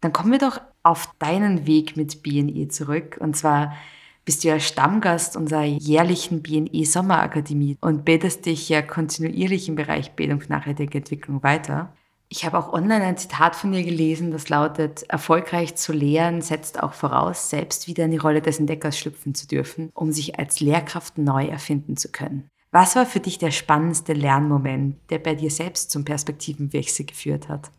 Dann 0.00 0.12
kommen 0.12 0.32
wir 0.32 0.38
doch 0.38 0.60
auf 0.82 1.12
deinen 1.18 1.66
Weg 1.66 1.96
mit 1.96 2.22
BNE 2.22 2.68
zurück. 2.68 3.18
Und 3.20 3.36
zwar 3.36 3.74
bist 4.24 4.44
du 4.44 4.48
ja 4.48 4.60
Stammgast 4.60 5.36
unserer 5.36 5.64
jährlichen 5.64 6.42
BNE 6.42 6.84
Sommerakademie 6.84 7.76
und 7.80 8.04
bildest 8.04 8.46
dich 8.46 8.68
ja 8.68 8.80
kontinuierlich 8.82 9.68
im 9.68 9.74
Bereich 9.74 10.12
Bildung 10.12 10.42
nachhaltige 10.48 10.98
Entwicklung 10.98 11.42
weiter. 11.42 11.92
Ich 12.30 12.44
habe 12.44 12.58
auch 12.58 12.72
online 12.72 13.04
ein 13.04 13.16
Zitat 13.16 13.56
von 13.56 13.72
dir 13.72 13.82
gelesen, 13.82 14.30
das 14.30 14.50
lautet, 14.50 15.04
erfolgreich 15.04 15.76
zu 15.76 15.92
lehren 15.92 16.42
setzt 16.42 16.82
auch 16.82 16.92
voraus, 16.92 17.48
selbst 17.48 17.86
wieder 17.86 18.04
in 18.04 18.10
die 18.10 18.18
Rolle 18.18 18.42
des 18.42 18.58
Entdeckers 18.58 18.98
schlüpfen 18.98 19.34
zu 19.34 19.46
dürfen, 19.46 19.90
um 19.94 20.12
sich 20.12 20.38
als 20.38 20.60
Lehrkraft 20.60 21.16
neu 21.16 21.46
erfinden 21.46 21.96
zu 21.96 22.10
können. 22.10 22.48
Was 22.70 22.96
war 22.96 23.06
für 23.06 23.20
dich 23.20 23.38
der 23.38 23.50
spannendste 23.50 24.12
Lernmoment, 24.12 24.96
der 25.08 25.20
bei 25.20 25.34
dir 25.34 25.50
selbst 25.50 25.90
zum 25.90 26.04
Perspektivenwechsel 26.04 27.06
geführt 27.06 27.48
hat? 27.48 27.70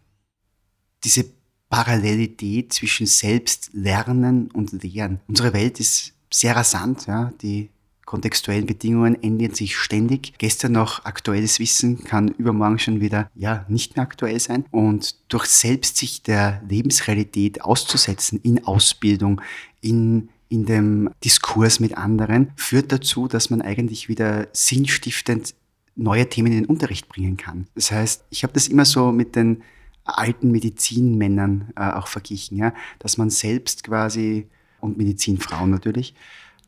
Diese 1.04 1.26
Parallelität 1.70 2.74
zwischen 2.74 3.06
Selbstlernen 3.06 4.50
und 4.50 4.72
Lehren. 4.82 5.20
Unsere 5.28 5.54
Welt 5.54 5.80
ist 5.80 6.14
sehr 6.34 6.56
rasant, 6.56 7.06
ja, 7.06 7.32
die 7.42 7.70
kontextuellen 8.10 8.66
Bedingungen 8.66 9.22
ändern 9.22 9.54
sich 9.54 9.78
ständig. 9.78 10.34
Gestern 10.40 10.72
noch 10.72 11.06
aktuelles 11.06 11.60
Wissen 11.60 12.04
kann 12.04 12.30
übermorgen 12.30 12.80
schon 12.80 13.02
wieder 13.02 13.30
ja 13.36 13.66
nicht 13.70 13.96
mehr 13.96 14.02
aktuell 14.02 14.40
sein. 14.40 14.66
Und 14.72 15.16
durch 15.28 15.46
selbst 15.46 15.98
sich 15.98 16.24
der 16.24 16.60
Lebensrealität 16.68 17.62
auszusetzen 17.62 18.40
in 18.42 18.66
Ausbildung, 18.66 19.42
in 19.82 20.30
in 20.52 20.66
dem 20.66 21.12
Diskurs 21.24 21.80
mit 21.80 21.96
anderen, 21.96 22.52
führt 22.56 22.92
dazu, 22.92 23.28
dass 23.28 23.52
man 23.52 23.62
eigentlich 23.62 24.10
wieder 24.10 24.48
sinnstiftend 24.52 25.54
neue 25.96 26.28
Themen 26.28 26.48
in 26.52 26.64
den 26.64 26.66
Unterricht 26.66 27.08
bringen 27.08 27.38
kann. 27.38 27.68
Das 27.76 27.92
heißt, 27.92 28.26
ich 28.32 28.42
habe 28.42 28.54
das 28.54 28.68
immer 28.68 28.86
so 28.86 29.12
mit 29.12 29.36
den 29.36 29.62
alten 30.06 30.50
Medizinmännern 30.50 31.72
äh, 31.76 31.92
auch 31.92 32.08
verglichen, 32.08 32.58
ja, 32.58 32.74
dass 32.98 33.20
man 33.20 33.30
selbst 33.30 33.84
quasi 33.84 34.48
und 34.80 34.98
Medizinfrauen 34.98 35.70
natürlich, 35.70 36.16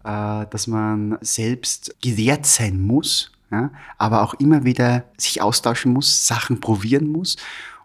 äh, 0.04 0.46
dass 0.50 0.68
man 0.68 1.18
selbst 1.22 1.96
gelehrt 2.02 2.46
sein 2.46 2.82
muss, 2.82 3.32
ja, 3.52 3.72
aber 3.98 4.22
auch 4.24 4.34
immer 4.36 4.64
wieder 4.64 5.04
sich 5.18 5.42
austauschen 5.42 5.92
muss, 5.94 6.28
Sachen 6.28 6.60
probieren 6.60 7.08
muss, 7.08 7.36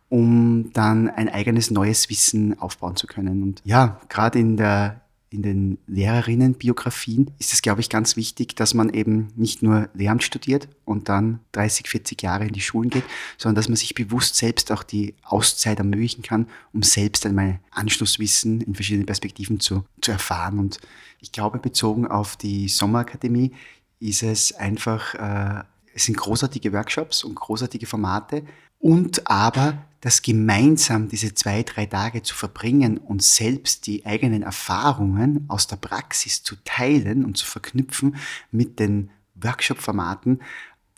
um 0.08 0.72
dann 0.72 1.08
ein 1.08 1.28
eigenes 1.28 1.70
neues 1.70 2.08
Wissen 2.08 2.58
aufbauen 2.60 2.96
zu 2.96 3.06
können. 3.06 3.42
Und 3.42 3.62
ja, 3.64 4.00
gerade 4.08 4.38
in 4.38 4.56
der 4.56 5.00
in 5.36 5.42
den 5.42 5.78
Lehrerinnenbiografien 5.86 7.30
ist 7.38 7.52
es, 7.52 7.60
glaube 7.60 7.82
ich, 7.82 7.90
ganz 7.90 8.16
wichtig, 8.16 8.56
dass 8.56 8.72
man 8.72 8.90
eben 8.90 9.28
nicht 9.36 9.62
nur 9.62 9.90
Lehramt 9.92 10.22
studiert 10.22 10.68
und 10.86 11.10
dann 11.10 11.40
30, 11.52 11.88
40 11.88 12.22
Jahre 12.22 12.46
in 12.46 12.52
die 12.52 12.62
Schulen 12.62 12.88
geht, 12.88 13.04
sondern 13.36 13.56
dass 13.56 13.68
man 13.68 13.76
sich 13.76 13.94
bewusst 13.94 14.36
selbst 14.36 14.72
auch 14.72 14.82
die 14.82 15.14
Auszeit 15.22 15.78
ermöglichen 15.78 16.22
kann, 16.22 16.48
um 16.72 16.82
selbst 16.82 17.26
einmal 17.26 17.60
Anschlusswissen 17.70 18.62
in 18.62 18.74
verschiedenen 18.74 19.06
Perspektiven 19.06 19.60
zu, 19.60 19.84
zu 20.00 20.10
erfahren. 20.10 20.58
Und 20.58 20.78
ich 21.20 21.32
glaube, 21.32 21.58
bezogen 21.58 22.06
auf 22.06 22.36
die 22.36 22.68
Sommerakademie 22.68 23.52
ist 24.00 24.22
es 24.22 24.52
einfach, 24.52 25.14
äh, 25.14 25.64
es 25.94 26.04
sind 26.04 26.16
großartige 26.16 26.72
Workshops 26.72 27.24
und 27.24 27.34
großartige 27.34 27.86
Formate 27.86 28.42
und 28.86 29.28
aber 29.28 29.84
das 30.00 30.22
gemeinsam 30.22 31.08
diese 31.08 31.34
zwei, 31.34 31.64
drei 31.64 31.86
Tage 31.86 32.22
zu 32.22 32.36
verbringen 32.36 32.98
und 32.98 33.20
selbst 33.20 33.88
die 33.88 34.06
eigenen 34.06 34.44
Erfahrungen 34.44 35.44
aus 35.48 35.66
der 35.66 35.74
Praxis 35.74 36.44
zu 36.44 36.54
teilen 36.64 37.24
und 37.24 37.36
zu 37.36 37.46
verknüpfen 37.46 38.14
mit 38.52 38.78
den 38.78 39.10
Workshop-Formaten, 39.34 40.40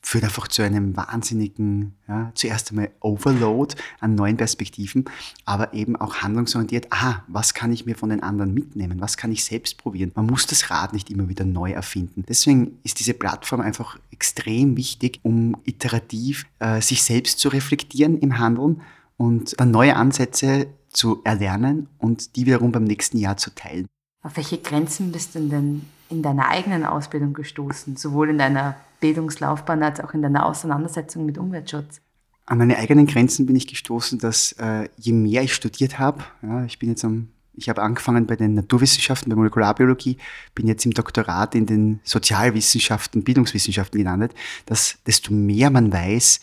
führt 0.02 0.24
einfach 0.24 0.48
zu 0.48 0.62
einem 0.62 0.96
wahnsinnigen, 0.96 1.94
ja, 2.06 2.30
zuerst 2.34 2.70
einmal 2.70 2.90
Overload 3.00 3.74
an 4.00 4.14
neuen 4.14 4.36
Perspektiven, 4.36 5.04
aber 5.44 5.74
eben 5.74 5.96
auch 5.96 6.16
handlungsorientiert, 6.16 6.92
aha, 6.92 7.24
was 7.26 7.54
kann 7.54 7.72
ich 7.72 7.84
mir 7.84 7.96
von 7.96 8.10
den 8.10 8.22
anderen 8.22 8.54
mitnehmen, 8.54 9.00
was 9.00 9.16
kann 9.16 9.32
ich 9.32 9.44
selbst 9.44 9.76
probieren. 9.78 10.12
Man 10.14 10.26
muss 10.26 10.46
das 10.46 10.70
Rad 10.70 10.92
nicht 10.92 11.10
immer 11.10 11.28
wieder 11.28 11.44
neu 11.44 11.72
erfinden. 11.72 12.24
Deswegen 12.28 12.78
ist 12.84 13.00
diese 13.00 13.14
Plattform 13.14 13.60
einfach 13.60 13.98
extrem 14.10 14.76
wichtig, 14.76 15.20
um 15.22 15.56
iterativ 15.64 16.46
äh, 16.58 16.80
sich 16.80 17.02
selbst 17.02 17.40
zu 17.40 17.48
reflektieren 17.48 18.18
im 18.18 18.38
Handeln 18.38 18.82
und 19.16 19.58
dann 19.60 19.70
neue 19.70 19.96
Ansätze 19.96 20.68
zu 20.90 21.20
erlernen 21.24 21.88
und 21.98 22.36
die 22.36 22.46
wiederum 22.46 22.72
beim 22.72 22.84
nächsten 22.84 23.18
Jahr 23.18 23.36
zu 23.36 23.54
teilen. 23.54 23.86
Auf 24.22 24.36
welche 24.36 24.58
Grenzen 24.58 25.12
bist 25.12 25.34
du 25.34 25.40
denn 25.40 25.82
in 26.10 26.22
deiner 26.22 26.48
eigenen 26.48 26.84
Ausbildung 26.84 27.34
gestoßen, 27.34 27.96
sowohl 27.96 28.30
in 28.30 28.38
deiner 28.38 28.76
Bildungslaufbahn 29.00 29.82
als 29.82 30.00
auch 30.00 30.14
in 30.14 30.22
deiner 30.22 30.46
Auseinandersetzung 30.46 31.26
mit 31.26 31.38
Umweltschutz? 31.38 32.00
An 32.46 32.58
meine 32.58 32.78
eigenen 32.78 33.06
Grenzen 33.06 33.46
bin 33.46 33.56
ich 33.56 33.66
gestoßen, 33.66 34.18
dass 34.18 34.52
äh, 34.52 34.88
je 34.96 35.12
mehr 35.12 35.42
ich 35.42 35.54
studiert 35.54 35.98
habe, 35.98 36.24
ja, 36.42 36.64
ich 36.64 36.78
bin 36.78 36.88
jetzt 36.88 37.04
am, 37.04 37.28
ich 37.52 37.68
habe 37.68 37.82
angefangen 37.82 38.26
bei 38.26 38.36
den 38.36 38.54
Naturwissenschaften, 38.54 39.28
bei 39.28 39.36
Molekularbiologie, 39.36 40.16
bin 40.54 40.66
jetzt 40.66 40.86
im 40.86 40.94
Doktorat 40.94 41.54
in 41.54 41.66
den 41.66 42.00
Sozialwissenschaften, 42.04 43.22
Bildungswissenschaften 43.22 43.98
gelandet, 43.98 44.32
dass 44.64 44.98
desto 45.06 45.34
mehr 45.34 45.70
man 45.70 45.92
weiß, 45.92 46.40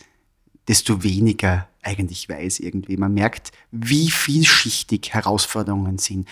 desto 0.68 1.02
weniger 1.02 1.68
eigentlich 1.82 2.28
weiß 2.28 2.60
irgendwie. 2.60 2.96
Man 2.96 3.14
merkt, 3.14 3.52
wie 3.70 4.10
vielschichtig 4.10 5.12
Herausforderungen 5.12 5.98
sind. 5.98 6.28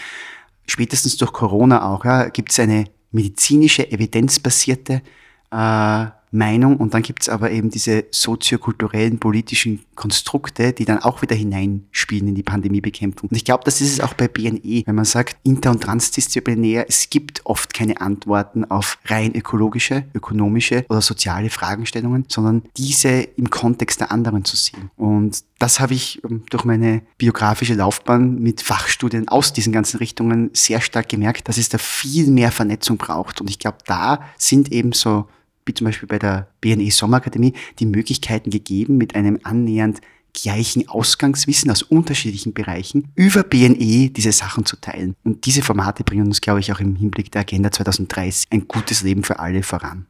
Spätestens 0.67 1.17
durch 1.17 1.33
Corona 1.33 1.89
auch, 1.89 2.05
ja, 2.05 2.29
gibt 2.29 2.51
es 2.51 2.59
eine 2.59 2.87
medizinische, 3.15 3.91
evidenzbasierte 3.91 5.03
äh, 5.51 6.07
Meinung 6.35 6.77
und 6.77 6.95
dann 6.95 7.03
gibt 7.03 7.23
es 7.23 7.29
aber 7.29 7.51
eben 7.51 7.71
diese 7.71 8.05
soziokulturellen, 8.11 9.19
politischen 9.19 9.81
Konstrukte, 9.95 10.73
die 10.73 10.85
dann 10.85 10.99
auch 10.99 11.23
wieder 11.23 11.37
hineinspielen 11.37 12.29
in 12.29 12.35
die 12.35 12.43
Pandemiebekämpfung. 12.43 13.31
Und 13.31 13.37
ich 13.37 13.45
glaube, 13.45 13.63
das 13.65 13.81
ist 13.81 13.93
es 13.93 14.01
auch 14.01 14.15
bei 14.15 14.29
BNE, 14.29 14.83
wenn 14.85 14.95
man 14.95 15.05
sagt, 15.05 15.37
inter- 15.45 15.71
und 15.71 15.83
transdisziplinär, 15.83 16.87
es 16.89 17.09
gibt 17.09 17.47
oft 17.47 17.73
keine 17.73 18.01
Antworten 18.01 18.65
auf 18.65 18.99
rein 19.07 19.35
ökologische, 19.35 20.05
ökonomische 20.15 20.85
oder 20.89 21.01
soziale 21.01 21.51
Fragestellungen, 21.51 22.25
sondern 22.29 22.63
diese 22.77 23.09
im 23.09 23.51
Kontext 23.51 24.01
der 24.01 24.11
anderen 24.11 24.45
zu 24.45 24.57
sehen. 24.57 24.91
Und 24.97 25.45
das 25.59 25.81
habe 25.81 25.95
ich 25.95 26.23
ähm, 26.25 26.43
durch 26.51 26.65
meine 26.65 27.03
biografische 27.17 27.75
Laufbahn 27.75 28.41
mit 28.41 28.61
Fachstudien 28.61 29.29
aus 29.29 29.53
diesen 29.53 29.73
ganzen 29.73 29.99
Richtungen 29.99 30.51
sehr 30.53 30.81
stark 30.81 31.09
gemerkt, 31.09 31.49
dass 31.49 31.59
es 31.59 31.69
da 31.69 31.79
viel 31.79 32.27
mehr 32.27 32.51
Vernetzung 32.51 32.97
braucht. 32.97 33.41
Und 33.41 33.49
ich 33.49 33.59
glaube, 33.59 33.79
da 33.87 34.21
sind 34.37 34.73
eben 34.73 34.93
so 34.93 35.27
wie 35.67 35.75
zum 35.75 35.87
Beispiel 35.87 36.09
bei 36.09 36.19
der 36.19 36.49
BNE 36.61 36.91
Sommerakademie, 36.91 37.55
die 37.79 37.87
Möglichkeiten 37.87 38.51
gegeben, 38.51 38.97
mit 38.97 39.15
einem 39.15 39.39
annähernd 39.43 40.01
gleichen 40.35 40.89
Ausgangswissen 40.89 41.71
aus 41.71 41.83
unterschiedlichen 41.83 42.53
Bereichen 42.53 43.09
über 43.15 43.45
BNE 43.45 44.11
diese 44.11 44.33
Sachen 44.33 44.67
zu 44.67 44.77
teilen. 44.77 45.15
Und 45.23 45.47
diese 45.47 45.63
Formate 45.63 46.05
bringen 46.05 46.27
uns, 46.27 46.41
glaube 46.41 46.61
ich, 46.61 46.73
auch 46.73 46.81
im 46.81 46.97
Hinblick 46.97 47.31
der 47.31 47.43
Agenda 47.43 47.71
2030 47.71 48.49
ein 48.51 48.67
gutes 48.69 49.03
Leben 49.03 49.23
für 49.23 49.39
alle 49.39 49.63
voran. 49.63 50.07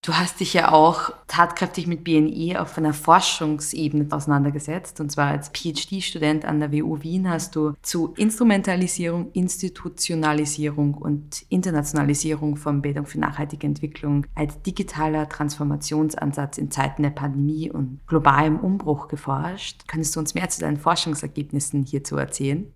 Du 0.00 0.14
hast 0.14 0.38
dich 0.38 0.54
ja 0.54 0.72
auch 0.72 1.10
tatkräftig 1.26 1.88
mit 1.88 2.04
BNE 2.04 2.60
auf 2.62 2.78
einer 2.78 2.94
Forschungsebene 2.94 4.06
auseinandergesetzt. 4.10 5.00
Und 5.00 5.10
zwar 5.10 5.26
als 5.26 5.48
PhD-Student 5.48 6.44
an 6.44 6.60
der 6.60 6.72
WU 6.72 7.02
Wien 7.02 7.28
hast 7.28 7.56
du 7.56 7.74
zu 7.82 8.14
Instrumentalisierung, 8.16 9.32
Institutionalisierung 9.32 10.94
und 10.94 11.44
Internationalisierung 11.48 12.56
von 12.56 12.80
Bildung 12.80 13.06
für 13.06 13.18
nachhaltige 13.18 13.66
Entwicklung 13.66 14.24
als 14.36 14.62
digitaler 14.62 15.28
Transformationsansatz 15.28 16.58
in 16.58 16.70
Zeiten 16.70 17.02
der 17.02 17.10
Pandemie 17.10 17.70
und 17.70 18.00
globalem 18.06 18.60
Umbruch 18.60 19.08
geforscht. 19.08 19.88
Könntest 19.88 20.14
du 20.14 20.20
uns 20.20 20.34
mehr 20.34 20.48
zu 20.48 20.60
deinen 20.60 20.78
Forschungsergebnissen 20.78 21.84
hierzu 21.84 22.16
erzählen? 22.16 22.72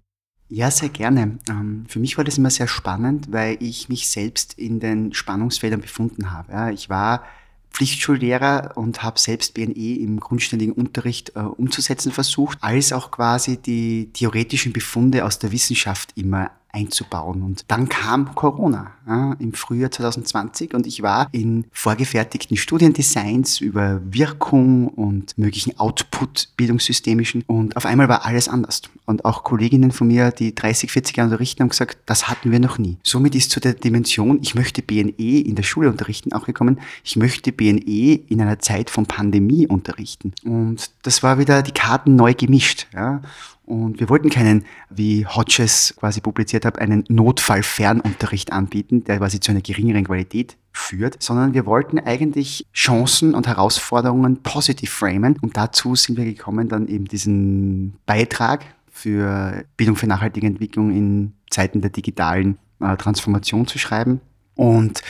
Ja, 0.54 0.70
sehr 0.70 0.90
gerne. 0.90 1.38
Ähm, 1.48 1.86
für 1.88 1.98
mich 1.98 2.18
war 2.18 2.24
das 2.24 2.36
immer 2.36 2.50
sehr 2.50 2.68
spannend, 2.68 3.28
weil 3.30 3.56
ich 3.60 3.88
mich 3.88 4.10
selbst 4.10 4.52
in 4.58 4.80
den 4.80 5.14
Spannungsfeldern 5.14 5.80
befunden 5.80 6.30
habe. 6.30 6.74
Ich 6.74 6.90
war 6.90 7.24
Pflichtschullehrer 7.70 8.72
und 8.74 9.02
habe 9.02 9.18
selbst 9.18 9.54
BNE 9.54 9.72
im 9.72 10.20
grundständigen 10.20 10.74
Unterricht 10.74 11.32
äh, 11.36 11.38
umzusetzen 11.38 12.12
versucht, 12.12 12.58
als 12.60 12.92
auch 12.92 13.10
quasi 13.10 13.56
die 13.56 14.10
theoretischen 14.12 14.74
Befunde 14.74 15.24
aus 15.24 15.38
der 15.38 15.52
Wissenschaft 15.52 16.10
immer 16.16 16.50
einzubauen. 16.72 17.42
Und 17.42 17.64
dann 17.68 17.88
kam 17.88 18.34
Corona 18.34 18.92
ja, 19.06 19.34
im 19.38 19.52
Frühjahr 19.52 19.90
2020 19.90 20.74
und 20.74 20.86
ich 20.86 21.02
war 21.02 21.28
in 21.32 21.66
vorgefertigten 21.72 22.56
Studiendesigns 22.56 23.60
über 23.60 24.00
Wirkung 24.04 24.88
und 24.88 25.36
möglichen 25.36 25.78
Output 25.78 26.48
bildungssystemischen 26.56 27.44
und 27.46 27.76
auf 27.76 27.84
einmal 27.84 28.08
war 28.08 28.24
alles 28.24 28.48
anders. 28.48 28.82
Und 29.04 29.24
auch 29.26 29.44
Kolleginnen 29.44 29.92
von 29.92 30.08
mir, 30.08 30.30
die 30.30 30.54
30, 30.54 30.90
40 30.90 31.16
Jahre 31.16 31.30
unterrichten, 31.30 31.62
haben 31.62 31.68
gesagt, 31.68 31.98
das 32.06 32.28
hatten 32.28 32.50
wir 32.50 32.60
noch 32.60 32.78
nie. 32.78 32.96
Somit 33.02 33.34
ist 33.34 33.50
zu 33.50 33.60
der 33.60 33.74
Dimension, 33.74 34.38
ich 34.40 34.54
möchte 34.54 34.80
BNE 34.80 35.40
in 35.40 35.54
der 35.54 35.62
Schule 35.62 35.90
unterrichten, 35.90 36.32
auch 36.32 36.46
gekommen, 36.46 36.80
ich 37.04 37.16
möchte 37.16 37.52
BNE 37.52 38.14
in 38.28 38.40
einer 38.40 38.58
Zeit 38.60 38.88
von 38.88 39.04
Pandemie 39.04 39.66
unterrichten. 39.66 40.32
Und 40.44 40.90
das 41.02 41.22
war 41.22 41.38
wieder 41.38 41.62
die 41.62 41.72
Karten 41.72 42.16
neu 42.16 42.32
gemischt. 42.32 42.86
Ja. 42.94 43.20
Und 43.64 44.00
wir 44.00 44.08
wollten 44.08 44.28
keinen, 44.28 44.64
wie 44.90 45.24
Hodges 45.26 45.94
quasi 45.98 46.20
publiziert 46.20 46.61
hat, 46.64 46.78
einen 46.78 47.04
Notfallfernunterricht 47.08 48.52
anbieten, 48.52 49.04
der 49.04 49.18
quasi 49.18 49.40
zu 49.40 49.52
einer 49.52 49.60
geringeren 49.60 50.04
Qualität 50.04 50.56
führt, 50.72 51.22
sondern 51.22 51.54
wir 51.54 51.66
wollten 51.66 51.98
eigentlich 51.98 52.66
Chancen 52.74 53.34
und 53.34 53.46
Herausforderungen 53.46 54.42
positiv 54.42 54.90
framen. 54.90 55.36
Und 55.40 55.56
dazu 55.56 55.94
sind 55.94 56.16
wir 56.16 56.24
gekommen, 56.24 56.68
dann 56.68 56.88
eben 56.88 57.04
diesen 57.04 57.94
Beitrag 58.06 58.64
für 58.90 59.64
Bildung 59.76 59.96
für 59.96 60.06
nachhaltige 60.06 60.46
Entwicklung 60.46 60.90
in 60.90 61.32
Zeiten 61.50 61.80
der 61.80 61.90
digitalen 61.90 62.58
äh, 62.80 62.96
Transformation 62.96 63.66
zu 63.66 63.78
schreiben. 63.78 64.20
Und 64.54 65.02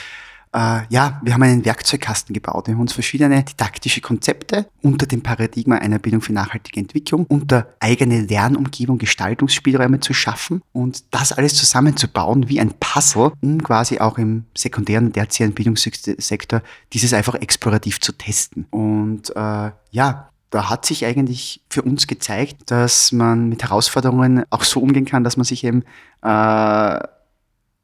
äh, 0.53 0.81
ja, 0.89 1.19
wir 1.23 1.33
haben 1.33 1.43
einen 1.43 1.65
Werkzeugkasten 1.65 2.33
gebaut. 2.33 2.67
Wir 2.67 2.75
haben 2.75 2.81
uns 2.81 2.93
verschiedene 2.93 3.43
didaktische 3.43 4.01
Konzepte 4.01 4.67
unter 4.81 5.05
dem 5.07 5.21
Paradigma 5.21 5.75
einer 5.75 5.99
Bildung 5.99 6.21
für 6.21 6.33
nachhaltige 6.33 6.79
Entwicklung, 6.79 7.25
unter 7.27 7.73
eigene 7.79 8.21
Lernumgebung, 8.21 8.99
Gestaltungsspielräume 8.99 9.99
zu 9.99 10.13
schaffen 10.13 10.61
und 10.71 11.03
das 11.11 11.31
alles 11.31 11.55
zusammenzubauen 11.55 12.49
wie 12.49 12.59
ein 12.59 12.73
Puzzle, 12.79 13.31
um 13.41 13.63
quasi 13.63 13.99
auch 13.99 14.17
im 14.17 14.45
sekundären 14.55 15.07
und 15.07 15.13
tertiären 15.13 15.53
Bildungssektor 15.53 16.61
dieses 16.93 17.13
einfach 17.13 17.35
explorativ 17.35 17.99
zu 17.99 18.11
testen. 18.11 18.65
Und 18.69 19.35
äh, 19.35 19.71
ja, 19.91 20.29
da 20.53 20.69
hat 20.69 20.85
sich 20.85 21.03
eigentlich 21.03 21.61
für 21.67 21.81
uns 21.81 22.05
gezeigt, 22.05 22.69
dass 22.69 23.11
man 23.11 23.49
mit 23.49 23.63
Herausforderungen 23.63 24.43
auch 24.51 24.63
so 24.63 24.81
umgehen 24.81 25.05
kann, 25.05 25.23
dass 25.23 25.35
man 25.35 25.45
sich 25.45 25.63
eben 25.63 25.83
äh, 26.21 26.99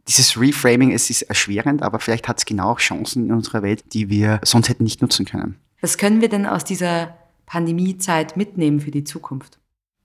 dieses 0.09 0.39
Reframing, 0.39 0.91
es 0.91 1.09
ist 1.11 1.21
erschwerend, 1.21 1.83
aber 1.83 1.99
vielleicht 1.99 2.27
hat 2.27 2.39
es 2.39 2.45
genau 2.45 2.71
auch 2.71 2.79
Chancen 2.79 3.27
in 3.27 3.31
unserer 3.31 3.61
Welt, 3.61 3.93
die 3.93 4.09
wir 4.09 4.41
sonst 4.43 4.67
hätten 4.67 4.83
nicht 4.83 5.03
nutzen 5.03 5.25
können. 5.25 5.55
Was 5.81 5.97
können 5.97 6.19
wir 6.19 6.29
denn 6.29 6.47
aus 6.47 6.63
dieser 6.63 7.15
Pandemiezeit 7.45 8.35
mitnehmen 8.35 8.79
für 8.79 8.89
die 8.89 9.03
Zukunft? 9.03 9.59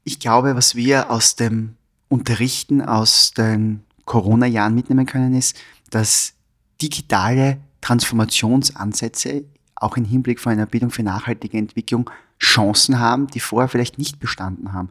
Ich 0.04 0.20
glaube, 0.20 0.56
was 0.56 0.75
wir 0.75 1.11
aus 1.11 1.37
dem 1.37 1.76
Unterrichten, 2.08 2.82
aus 2.82 3.32
den 3.32 3.82
Corona-Jahren 4.04 4.75
mitnehmen 4.75 5.06
können, 5.06 5.34
ist, 5.34 5.56
dass 5.88 6.34
digitale 6.82 7.56
Transformationsansätze 7.80 9.44
auch 9.75 9.96
im 9.96 10.04
Hinblick 10.04 10.38
von 10.38 10.52
einer 10.52 10.66
Bildung 10.66 10.90
für 10.90 11.02
nachhaltige 11.02 11.56
Entwicklung 11.56 12.11
Chancen 12.38 12.99
haben, 12.99 13.26
die 13.28 13.40
vorher 13.40 13.68
vielleicht 13.68 13.96
nicht 13.96 14.20
bestanden 14.20 14.73
haben. 14.75 14.90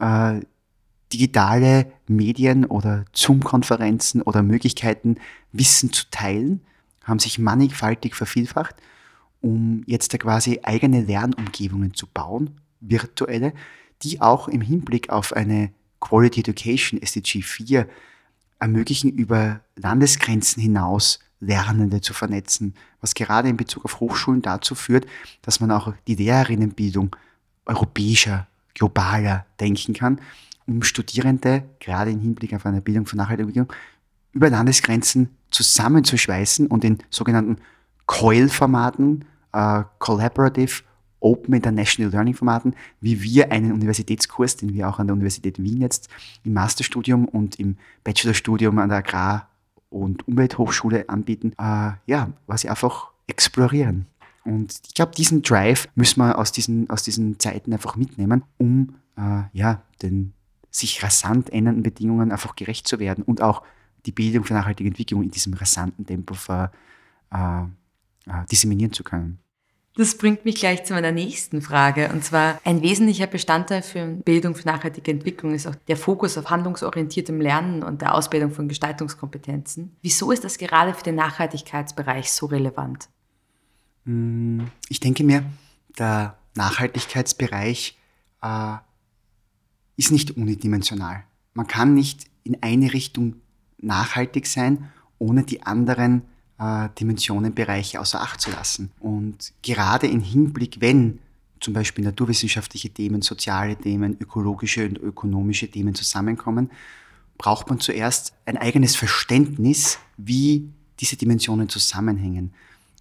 Äh, 0.00 0.46
digitale 1.12 1.90
Medien 2.06 2.64
oder 2.64 3.04
Zoom-Konferenzen 3.12 4.22
oder 4.22 4.42
Möglichkeiten, 4.42 5.16
Wissen 5.52 5.92
zu 5.92 6.04
teilen, 6.10 6.60
haben 7.04 7.18
sich 7.18 7.38
mannigfaltig 7.38 8.14
vervielfacht, 8.14 8.76
um 9.40 9.82
jetzt 9.86 10.12
da 10.12 10.18
quasi 10.18 10.60
eigene 10.62 11.02
Lernumgebungen 11.02 11.94
zu 11.94 12.06
bauen, 12.06 12.60
virtuelle, 12.80 13.52
die 14.02 14.20
auch 14.20 14.48
im 14.48 14.60
Hinblick 14.60 15.10
auf 15.10 15.32
eine 15.32 15.72
Quality 16.00 16.40
Education 16.40 17.00
SDG 17.00 17.42
4 17.42 17.88
ermöglichen, 18.60 19.10
über 19.10 19.60
Landesgrenzen 19.76 20.62
hinaus 20.62 21.20
Lernende 21.40 22.00
zu 22.00 22.12
vernetzen, 22.12 22.74
was 23.00 23.14
gerade 23.14 23.48
in 23.48 23.56
Bezug 23.56 23.84
auf 23.84 24.00
Hochschulen 24.00 24.42
dazu 24.42 24.74
führt, 24.74 25.06
dass 25.42 25.60
man 25.60 25.70
auch 25.70 25.92
die 26.06 26.16
Lehrerinnenbildung 26.16 27.14
europäischer, 27.64 28.48
globaler 28.74 29.46
denken 29.58 29.92
kann 29.92 30.20
um 30.68 30.82
Studierende, 30.82 31.64
gerade 31.80 32.10
im 32.10 32.20
Hinblick 32.20 32.54
auf 32.54 32.66
eine 32.66 32.80
Bildung 32.80 33.06
von 33.06 33.16
nachhaltiger 33.16 33.48
Entwicklung, 33.48 33.72
über 34.32 34.50
Landesgrenzen 34.50 35.30
zusammenzuschweißen 35.50 36.66
und 36.66 36.84
in 36.84 36.98
sogenannten 37.10 37.56
COIL-Formaten, 38.06 39.24
äh, 39.52 39.84
Collaborative 39.98 40.82
Open 41.20 41.54
International 41.54 42.12
Learning 42.12 42.34
Formaten, 42.34 42.74
wie 43.00 43.20
wir 43.22 43.50
einen 43.50 43.72
Universitätskurs, 43.72 44.56
den 44.56 44.72
wir 44.72 44.88
auch 44.88 44.98
an 44.98 45.08
der 45.08 45.14
Universität 45.14 45.60
Wien 45.60 45.80
jetzt 45.80 46.08
im 46.44 46.52
Masterstudium 46.52 47.24
und 47.26 47.58
im 47.58 47.76
Bachelorstudium 48.04 48.78
an 48.78 48.88
der 48.88 48.98
Agrar- 48.98 49.48
und 49.90 50.28
Umwelthochschule 50.28 51.08
anbieten, 51.08 51.54
äh, 51.58 51.92
ja, 52.06 52.30
was 52.46 52.60
sie 52.60 52.68
einfach 52.68 53.10
explorieren. 53.26 54.06
Und 54.44 54.80
ich 54.86 54.94
glaube, 54.94 55.12
diesen 55.14 55.42
Drive 55.42 55.88
müssen 55.94 56.20
wir 56.20 56.38
aus 56.38 56.52
diesen, 56.52 56.88
aus 56.88 57.02
diesen 57.02 57.38
Zeiten 57.38 57.72
einfach 57.72 57.96
mitnehmen, 57.96 58.44
um 58.56 58.94
äh, 59.16 59.42
ja, 59.52 59.82
den 60.02 60.32
sich 60.70 61.02
rasant 61.02 61.50
ändernden 61.50 61.82
Bedingungen 61.82 62.32
einfach 62.32 62.56
gerecht 62.56 62.86
zu 62.86 62.98
werden 62.98 63.24
und 63.24 63.42
auch 63.42 63.62
die 64.06 64.12
Bildung 64.12 64.44
für 64.44 64.54
nachhaltige 64.54 64.88
Entwicklung 64.88 65.22
in 65.22 65.30
diesem 65.30 65.54
rasanten 65.54 66.06
Tempo 66.06 66.34
ver, 66.34 66.70
äh, 67.32 67.62
äh, 67.62 68.46
disseminieren 68.50 68.92
zu 68.92 69.04
können. 69.04 69.38
Das 69.96 70.16
bringt 70.16 70.44
mich 70.44 70.54
gleich 70.54 70.84
zu 70.84 70.92
meiner 70.92 71.10
nächsten 71.10 71.60
Frage. 71.60 72.10
Und 72.12 72.22
zwar 72.22 72.60
ein 72.64 72.82
wesentlicher 72.82 73.26
Bestandteil 73.26 73.82
für 73.82 74.06
Bildung 74.06 74.54
für 74.54 74.68
nachhaltige 74.68 75.10
Entwicklung 75.10 75.54
ist 75.54 75.66
auch 75.66 75.74
der 75.74 75.96
Fokus 75.96 76.38
auf 76.38 76.50
handlungsorientiertem 76.50 77.40
Lernen 77.40 77.82
und 77.82 78.00
der 78.00 78.14
Ausbildung 78.14 78.52
von 78.52 78.68
Gestaltungskompetenzen. 78.68 79.96
Wieso 80.00 80.30
ist 80.30 80.44
das 80.44 80.56
gerade 80.58 80.94
für 80.94 81.02
den 81.02 81.16
Nachhaltigkeitsbereich 81.16 82.30
so 82.30 82.46
relevant? 82.46 83.08
Hm, 84.04 84.68
ich 84.88 85.00
denke 85.00 85.24
mir, 85.24 85.44
der 85.98 86.38
Nachhaltigkeitsbereich 86.54 87.98
äh, 88.40 88.74
ist 89.98 90.12
nicht 90.12 90.30
unidimensional. 90.36 91.24
Man 91.52 91.66
kann 91.66 91.92
nicht 91.92 92.30
in 92.44 92.62
eine 92.62 92.94
Richtung 92.94 93.34
nachhaltig 93.78 94.46
sein, 94.46 94.90
ohne 95.18 95.42
die 95.42 95.64
anderen 95.64 96.22
äh, 96.58 96.88
Dimensionen, 96.98 97.52
außer 97.98 98.20
Acht 98.20 98.40
zu 98.40 98.50
lassen. 98.50 98.92
Und 99.00 99.52
gerade 99.62 100.06
im 100.06 100.20
Hinblick, 100.20 100.80
wenn 100.80 101.18
zum 101.60 101.74
Beispiel 101.74 102.04
naturwissenschaftliche 102.04 102.90
Themen, 102.90 103.22
soziale 103.22 103.76
Themen, 103.76 104.16
ökologische 104.20 104.86
und 104.86 104.98
ökonomische 104.98 105.68
Themen 105.68 105.96
zusammenkommen, 105.96 106.70
braucht 107.36 107.68
man 107.68 107.80
zuerst 107.80 108.34
ein 108.46 108.56
eigenes 108.56 108.94
Verständnis, 108.94 109.98
wie 110.16 110.70
diese 111.00 111.16
Dimensionen 111.16 111.68
zusammenhängen, 111.68 112.52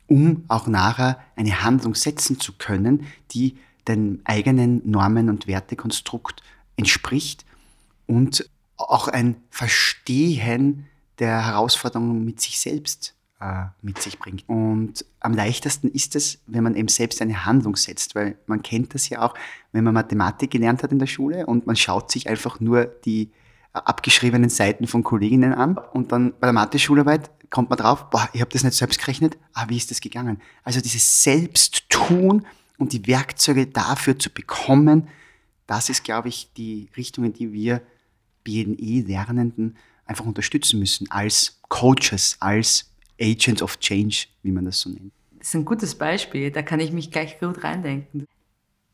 um 0.07 0.45
auch 0.47 0.65
nachher 0.65 1.19
eine 1.35 1.63
Handlung 1.63 1.93
setzen 1.93 2.39
zu 2.39 2.53
können, 2.53 3.05
die 3.31 3.57
den 3.87 4.21
eigenen 4.25 4.81
Normen 4.89 5.29
und 5.29 5.45
Wertekonstrukt 5.45 6.41
entspricht 6.77 7.45
und 8.05 8.49
auch 8.77 9.07
ein 9.07 9.35
Verstehen 9.49 10.85
der 11.19 11.45
Herausforderungen 11.45 12.23
mit 12.23 12.39
sich 12.39 12.59
selbst 12.59 13.15
äh, 13.39 13.65
mit 13.81 14.01
sich 14.01 14.17
bringt. 14.17 14.47
Und 14.47 15.05
am 15.19 15.33
leichtesten 15.33 15.89
ist 15.89 16.15
es, 16.15 16.39
wenn 16.47 16.63
man 16.63 16.75
eben 16.75 16.87
selbst 16.87 17.21
eine 17.21 17.45
Handlung 17.45 17.75
setzt, 17.75 18.15
weil 18.15 18.37
man 18.47 18.61
kennt 18.63 18.93
das 18.93 19.09
ja 19.09 19.21
auch, 19.21 19.35
wenn 19.71 19.83
man 19.83 19.93
Mathematik 19.93 20.51
gelernt 20.51 20.83
hat 20.83 20.91
in 20.91 20.99
der 20.99 21.07
Schule 21.07 21.45
und 21.45 21.67
man 21.67 21.75
schaut 21.75 22.11
sich 22.11 22.29
einfach 22.29 22.59
nur 22.59 22.85
die 22.85 23.29
äh, 23.73 23.79
abgeschriebenen 23.79 24.49
Seiten 24.49 24.87
von 24.87 25.03
Kolleginnen 25.03 25.53
an 25.53 25.77
und 25.77 26.11
dann 26.11 26.33
bei 26.39 26.47
der 26.47 26.53
Mathe-Schularbeit 26.53 27.29
kommt 27.49 27.69
man 27.69 27.77
drauf, 27.77 28.09
boah, 28.09 28.27
ich 28.33 28.41
habe 28.41 28.51
das 28.51 28.63
nicht 28.63 28.75
selbst 28.75 28.99
gerechnet, 28.99 29.37
ah, 29.53 29.65
wie 29.69 29.77
ist 29.77 29.91
das 29.91 30.01
gegangen? 30.01 30.41
Also 30.63 30.81
dieses 30.81 31.23
Selbsttun 31.23 32.45
und 32.77 32.91
die 32.91 33.05
Werkzeuge 33.07 33.67
dafür 33.67 34.19
zu 34.19 34.29
bekommen, 34.29 35.07
das 35.67 35.89
ist, 35.89 36.03
glaube 36.03 36.29
ich, 36.29 36.51
die 36.55 36.89
Richtung, 36.97 37.25
in 37.25 37.33
die 37.33 37.53
wir 37.53 37.81
BNE-Lernenden 38.43 39.77
einfach 40.05 40.25
unterstützen 40.25 40.79
müssen, 40.79 41.11
als 41.11 41.59
Coaches, 41.67 42.37
als 42.39 42.89
Agents 43.19 43.61
of 43.61 43.77
Change, 43.79 44.27
wie 44.41 44.51
man 44.51 44.65
das 44.65 44.79
so 44.79 44.89
nennt. 44.89 45.11
Das 45.37 45.49
ist 45.49 45.53
ein 45.55 45.65
gutes 45.65 45.95
Beispiel, 45.95 46.51
da 46.51 46.61
kann 46.61 46.79
ich 46.79 46.91
mich 46.91 47.11
gleich 47.11 47.39
gut 47.39 47.63
reindenken. 47.63 48.25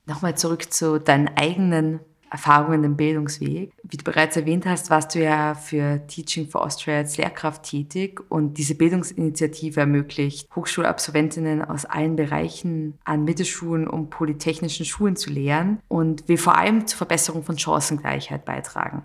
Nochmal 0.06 0.36
zurück 0.38 0.74
zu 0.74 1.00
deinen 1.00 1.30
eigenen 1.30 2.00
Erfahrungen 2.34 2.84
im 2.84 2.98
Bildungsweg. 2.98 3.72
Wie 3.84 3.98
du 3.98 4.04
bereits 4.04 4.36
erwähnt 4.36 4.66
hast, 4.66 4.90
warst 4.90 5.14
du 5.14 5.24
ja 5.24 5.54
für 5.54 6.02
Teaching 6.08 6.50
for 6.50 6.64
Austria 6.64 6.98
als 6.98 7.16
Lehrkraft 7.16 7.62
tätig 7.62 8.20
und 8.28 8.58
diese 8.58 8.74
Bildungsinitiative 8.74 9.80
ermöglicht 9.80 10.50
Hochschulabsolventinnen 10.56 11.64
aus 11.64 11.86
allen 11.86 12.16
Bereichen 12.16 12.98
an 13.04 13.24
Mittelschulen 13.24 13.88
und 13.88 14.10
polytechnischen 14.10 14.84
Schulen 14.84 15.16
zu 15.16 15.30
lehren 15.30 15.80
und 15.88 16.28
will 16.28 16.40
vor 16.40 16.58
allem 16.58 16.88
zur 16.88 16.98
Verbesserung 16.98 17.44
von 17.44 17.60
Chancengleichheit 17.60 18.46
beitragen. 18.46 19.04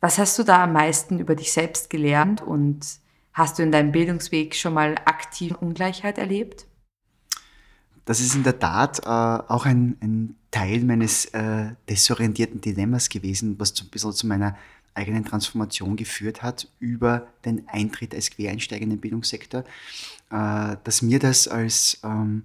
Was 0.00 0.18
hast 0.18 0.36
du 0.40 0.42
da 0.42 0.64
am 0.64 0.72
meisten 0.72 1.20
über 1.20 1.36
dich 1.36 1.52
selbst 1.52 1.90
gelernt 1.90 2.42
und 2.42 2.84
hast 3.32 3.56
du 3.56 3.62
in 3.62 3.70
deinem 3.70 3.92
Bildungsweg 3.92 4.56
schon 4.56 4.74
mal 4.74 4.96
aktiv 5.04 5.54
Ungleichheit 5.60 6.18
erlebt? 6.18 6.66
Das 8.04 8.20
ist 8.20 8.34
in 8.34 8.42
der 8.42 8.58
Tat 8.58 8.98
äh, 8.98 9.08
auch 9.08 9.64
ein, 9.64 9.96
ein, 10.02 10.36
Teil 10.54 10.84
meines 10.84 11.24
äh, 11.34 11.72
desorientierten 11.88 12.60
Dilemmas 12.60 13.08
gewesen, 13.08 13.58
was 13.58 13.74
ein 13.80 13.88
bisschen 13.88 14.12
zu 14.12 14.28
meiner 14.28 14.56
eigenen 14.94 15.24
Transformation 15.24 15.96
geführt 15.96 16.44
hat 16.44 16.68
über 16.78 17.26
den 17.44 17.68
Eintritt 17.68 18.14
als 18.14 18.30
Quereinsteiger 18.30 18.84
in 18.84 18.90
den 18.90 19.00
Bildungssektor, 19.00 19.64
äh, 20.30 20.76
dass 20.84 21.02
mir 21.02 21.18
das 21.18 21.48
als 21.48 21.98
ähm, 22.04 22.44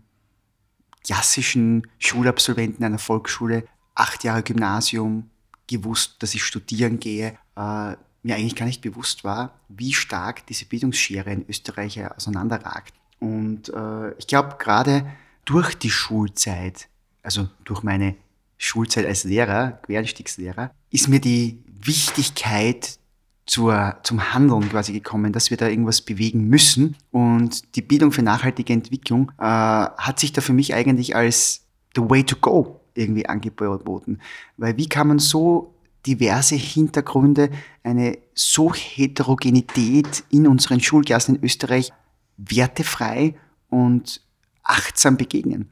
klassischen 1.04 1.86
Schulabsolventen 2.00 2.84
einer 2.84 2.98
Volksschule, 2.98 3.68
acht 3.94 4.24
Jahre 4.24 4.42
Gymnasium, 4.42 5.30
gewusst, 5.68 6.16
dass 6.18 6.34
ich 6.34 6.44
studieren 6.44 7.00
gehe, 7.00 7.38
äh, 7.56 7.96
mir 8.24 8.36
eigentlich 8.36 8.56
gar 8.56 8.66
nicht 8.66 8.82
bewusst 8.82 9.24
war, 9.24 9.60
wie 9.68 9.94
stark 9.94 10.48
diese 10.48 10.66
Bildungsschere 10.66 11.32
in 11.32 11.46
Österreich 11.48 12.04
auseinanderragt. 12.04 12.96
Und 13.20 13.70
äh, 13.70 14.18
ich 14.18 14.26
glaube, 14.26 14.56
gerade 14.58 15.06
durch 15.46 15.76
die 15.76 15.92
Schulzeit, 15.92 16.90
also 17.24 17.48
durch 17.64 17.84
meine 17.84 18.16
Schulzeit 18.58 19.06
als 19.06 19.24
Lehrer, 19.24 19.80
Quereinstiegslehrer, 19.84 20.72
ist 20.92 21.08
mir 21.08 21.20
die 21.20 21.64
Wichtigkeit 21.82 23.00
zur, 23.46 23.98
zum 24.04 24.34
Handeln 24.34 24.70
quasi 24.70 24.94
gekommen, 24.94 25.34
dass 25.34 25.50
wir 25.50 25.58
da 25.58 25.68
irgendwas 25.68 26.02
bewegen 26.02 26.48
müssen. 26.50 26.96
Und 27.12 27.76
die 27.76 27.82
Bildung 27.82 28.12
für 28.12 28.22
nachhaltige 28.22 28.74
Entwicklung 28.74 29.32
äh, 29.40 29.44
hat 29.44 30.20
sich 30.20 30.34
da 30.34 30.42
für 30.42 30.54
mich 30.54 30.76
eigentlich 30.76 31.16
als 31.16 31.66
the 31.96 32.02
way 32.02 32.24
to 32.24 32.36
go 32.36 32.80
irgendwie 32.94 33.26
angeboten. 33.26 34.20
Weil 34.58 34.78
wie 34.78 34.88
kann 34.88 35.08
man 35.08 35.20
so 35.20 35.74
diverse 36.06 36.56
Hintergründe, 36.56 37.50
eine 37.84 38.18
so 38.34 38.74
Heterogenität 38.74 40.24
in 40.30 40.48
unseren 40.48 40.80
Schulklassen 40.80 41.36
in 41.36 41.44
Österreich 41.44 41.92
wertefrei 42.38 43.36
und 43.70 44.22
achtsam 44.64 45.18
begegnen? 45.18 45.72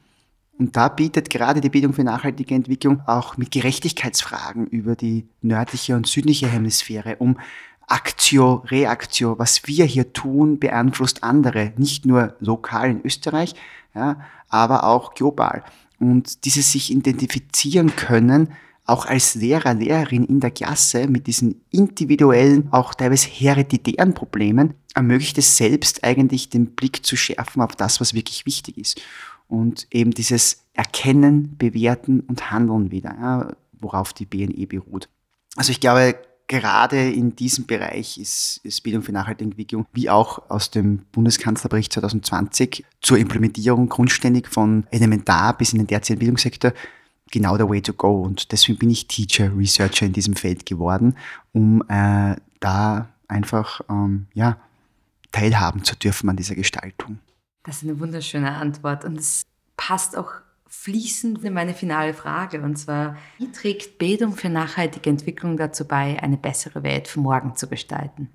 Und 0.57 0.75
da 0.75 0.89
bietet 0.89 1.29
gerade 1.29 1.61
die 1.61 1.69
Bildung 1.69 1.93
für 1.93 2.03
nachhaltige 2.03 2.55
Entwicklung 2.55 3.01
auch 3.05 3.37
mit 3.37 3.51
Gerechtigkeitsfragen 3.51 4.65
über 4.67 4.95
die 4.95 5.27
nördliche 5.41 5.95
und 5.95 6.07
südliche 6.07 6.47
Hemisphäre 6.47 7.17
um 7.17 7.37
Aktio, 7.85 8.63
Reaktio, 8.65 9.37
was 9.39 9.67
wir 9.67 9.85
hier 9.85 10.11
tun, 10.13 10.59
beeinflusst 10.59 11.23
andere, 11.23 11.73
nicht 11.77 12.05
nur 12.05 12.35
lokal 12.39 12.89
in 12.89 13.05
Österreich, 13.05 13.55
ja, 13.95 14.19
aber 14.49 14.83
auch 14.83 15.13
global. 15.13 15.63
Und 15.99 16.43
dieses 16.43 16.71
sich 16.71 16.91
identifizieren 16.91 17.95
können, 17.95 18.49
auch 18.85 19.05
als 19.05 19.35
Lehrer, 19.35 19.73
Lehrerin 19.73 20.25
in 20.25 20.39
der 20.39 20.51
Klasse 20.51 21.07
mit 21.07 21.27
diesen 21.27 21.61
individuellen, 21.71 22.67
auch 22.71 22.93
teilweise 22.93 23.29
hereditären 23.29 24.13
Problemen, 24.13 24.73
ermöglicht 24.93 25.37
es 25.37 25.55
selbst 25.55 26.03
eigentlich 26.03 26.49
den 26.49 26.73
Blick 26.73 27.05
zu 27.05 27.15
schärfen 27.15 27.61
auf 27.61 27.75
das, 27.75 28.01
was 28.01 28.13
wirklich 28.13 28.45
wichtig 28.45 28.77
ist 28.77 29.01
und 29.47 29.87
eben 29.91 30.11
dieses 30.11 30.63
Erkennen, 30.73 31.57
Bewerten 31.57 32.21
und 32.21 32.51
Handeln 32.51 32.91
wieder, 32.91 33.15
ja, 33.19 33.55
worauf 33.79 34.13
die 34.13 34.25
BNE 34.25 34.67
beruht. 34.67 35.09
Also 35.55 35.71
ich 35.71 35.79
glaube, 35.79 36.15
gerade 36.47 37.09
in 37.09 37.35
diesem 37.35 37.65
Bereich 37.65 38.17
ist, 38.17 38.61
ist 38.63 38.81
Bildung 38.83 39.03
für 39.03 39.11
nachhaltige 39.11 39.51
Entwicklung, 39.51 39.85
wie 39.93 40.09
auch 40.09 40.49
aus 40.49 40.71
dem 40.71 40.99
Bundeskanzlerbericht 41.11 41.93
2020 41.93 42.85
zur 43.01 43.17
Implementierung 43.17 43.89
grundständig 43.89 44.47
von 44.47 44.85
elementar 44.91 45.57
bis 45.57 45.73
in 45.73 45.79
den 45.79 45.87
tertiären 45.87 46.19
Bildungssektor 46.19 46.73
genau 47.31 47.57
der 47.57 47.69
Way 47.69 47.81
to 47.81 47.93
go. 47.93 48.21
Und 48.21 48.51
deswegen 48.51 48.79
bin 48.79 48.89
ich 48.89 49.07
Teacher, 49.07 49.55
Researcher 49.55 50.05
in 50.05 50.13
diesem 50.13 50.35
Feld 50.35 50.65
geworden, 50.65 51.15
um 51.51 51.83
äh, 51.89 52.35
da 52.59 53.09
einfach 53.27 53.81
ähm, 53.89 54.27
ja, 54.33 54.57
teilhaben 55.31 55.83
zu 55.83 55.95
dürfen 55.95 56.29
an 56.29 56.37
dieser 56.37 56.55
Gestaltung. 56.55 57.19
Das 57.67 57.77
ist 57.77 57.83
eine 57.83 57.99
wunderschöne 57.99 58.55
Antwort 58.55 59.03
und 59.03 59.19
es 59.19 59.41
passt 59.75 60.17
auch 60.17 60.31
fließend 60.67 61.43
in 61.43 61.53
meine 61.53 61.73
finale 61.73 62.13
Frage 62.13 62.61
und 62.61 62.77
zwar, 62.77 63.17
wie 63.37 63.51
trägt 63.51 63.97
Bildung 63.97 64.37
für 64.37 64.47
nachhaltige 64.47 65.09
Entwicklung 65.09 65.57
dazu 65.57 65.85
bei, 65.85 66.17
eine 66.23 66.37
bessere 66.37 66.83
Welt 66.83 67.09
für 67.09 67.19
morgen 67.19 67.57
zu 67.57 67.67
gestalten? 67.67 68.29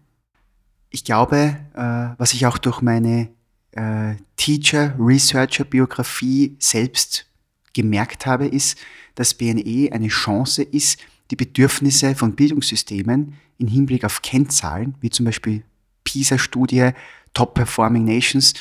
Ich 0.91 1.03
glaube, 1.03 1.57
äh, 1.75 2.11
was 2.19 2.35
ich 2.35 2.45
auch 2.45 2.59
durch 2.59 2.83
meine 2.83 3.31
äh, 3.71 4.17
Teacher-Researcher-Biografie 4.37 6.57
selbst 6.59 7.25
gemerkt 7.73 8.27
habe, 8.27 8.47
ist, 8.47 8.77
dass 9.15 9.33
BNE 9.33 9.89
eine 9.93 10.09
Chance 10.09 10.63
ist, 10.63 11.01
die 11.31 11.37
Bedürfnisse 11.37 12.15
von 12.15 12.35
Bildungssystemen 12.35 13.33
im 13.57 13.67
Hinblick 13.67 14.05
auf 14.05 14.21
Kennzahlen, 14.21 14.95
wie 15.01 15.09
zum 15.09 15.25
Beispiel 15.25 15.63
PISA-Studie, 16.05 16.91
Top 17.33 17.55
Performing 17.55 18.05
Nations, 18.05 18.53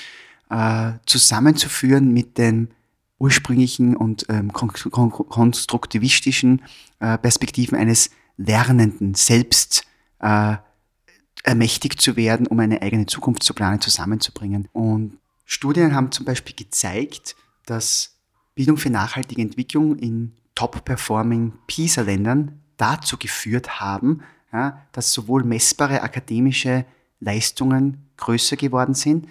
äh, 0.51 0.93
zusammenzuführen 1.05 2.13
mit 2.13 2.37
den 2.37 2.69
ursprünglichen 3.17 3.95
und 3.95 4.25
ähm, 4.29 4.51
konstruktivistischen 4.51 6.61
äh, 6.99 7.17
Perspektiven 7.17 7.77
eines 7.77 8.09
Lernenden, 8.37 9.13
selbst 9.13 9.83
äh, 10.19 10.55
ermächtigt 11.43 12.01
zu 12.01 12.15
werden, 12.15 12.47
um 12.47 12.59
eine 12.59 12.81
eigene 12.81 13.05
Zukunft 13.05 13.43
zu 13.43 13.53
planen, 13.53 13.79
zusammenzubringen. 13.79 14.67
Und 14.73 15.17
Studien 15.45 15.95
haben 15.95 16.11
zum 16.11 16.25
Beispiel 16.25 16.55
gezeigt, 16.55 17.35
dass 17.65 18.15
Bildung 18.55 18.77
für 18.77 18.89
nachhaltige 18.89 19.41
Entwicklung 19.41 19.97
in 19.97 20.33
top-performing 20.55 21.53
PISA-Ländern 21.67 22.59
dazu 22.77 23.17
geführt 23.17 23.79
haben, 23.79 24.21
ja, 24.51 24.81
dass 24.91 25.13
sowohl 25.13 25.43
messbare 25.43 26.01
akademische 26.01 26.85
Leistungen 27.19 28.09
größer 28.17 28.57
geworden 28.57 28.95
sind, 28.95 29.27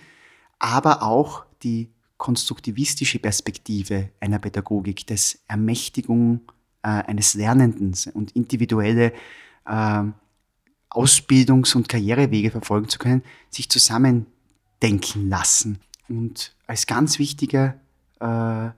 aber 0.60 1.02
auch 1.02 1.44
die 1.64 1.90
konstruktivistische 2.16 3.18
Perspektive 3.18 4.10
einer 4.20 4.38
Pädagogik, 4.38 5.06
des 5.06 5.42
Ermächtigung 5.48 6.42
äh, 6.82 6.88
eines 6.88 7.34
Lernenden 7.34 7.94
und 8.14 8.32
individuelle 8.32 9.12
äh, 9.66 10.02
Ausbildungs- 10.90 11.74
und 11.74 11.88
Karrierewege 11.88 12.50
verfolgen 12.50 12.88
zu 12.88 12.98
können, 12.98 13.22
sich 13.48 13.68
zusammendenken 13.70 15.28
lassen. 15.28 15.78
Und 16.08 16.54
als 16.66 16.86
ganz 16.86 17.18
wichtiger, 17.18 17.80
äh, 18.20 18.70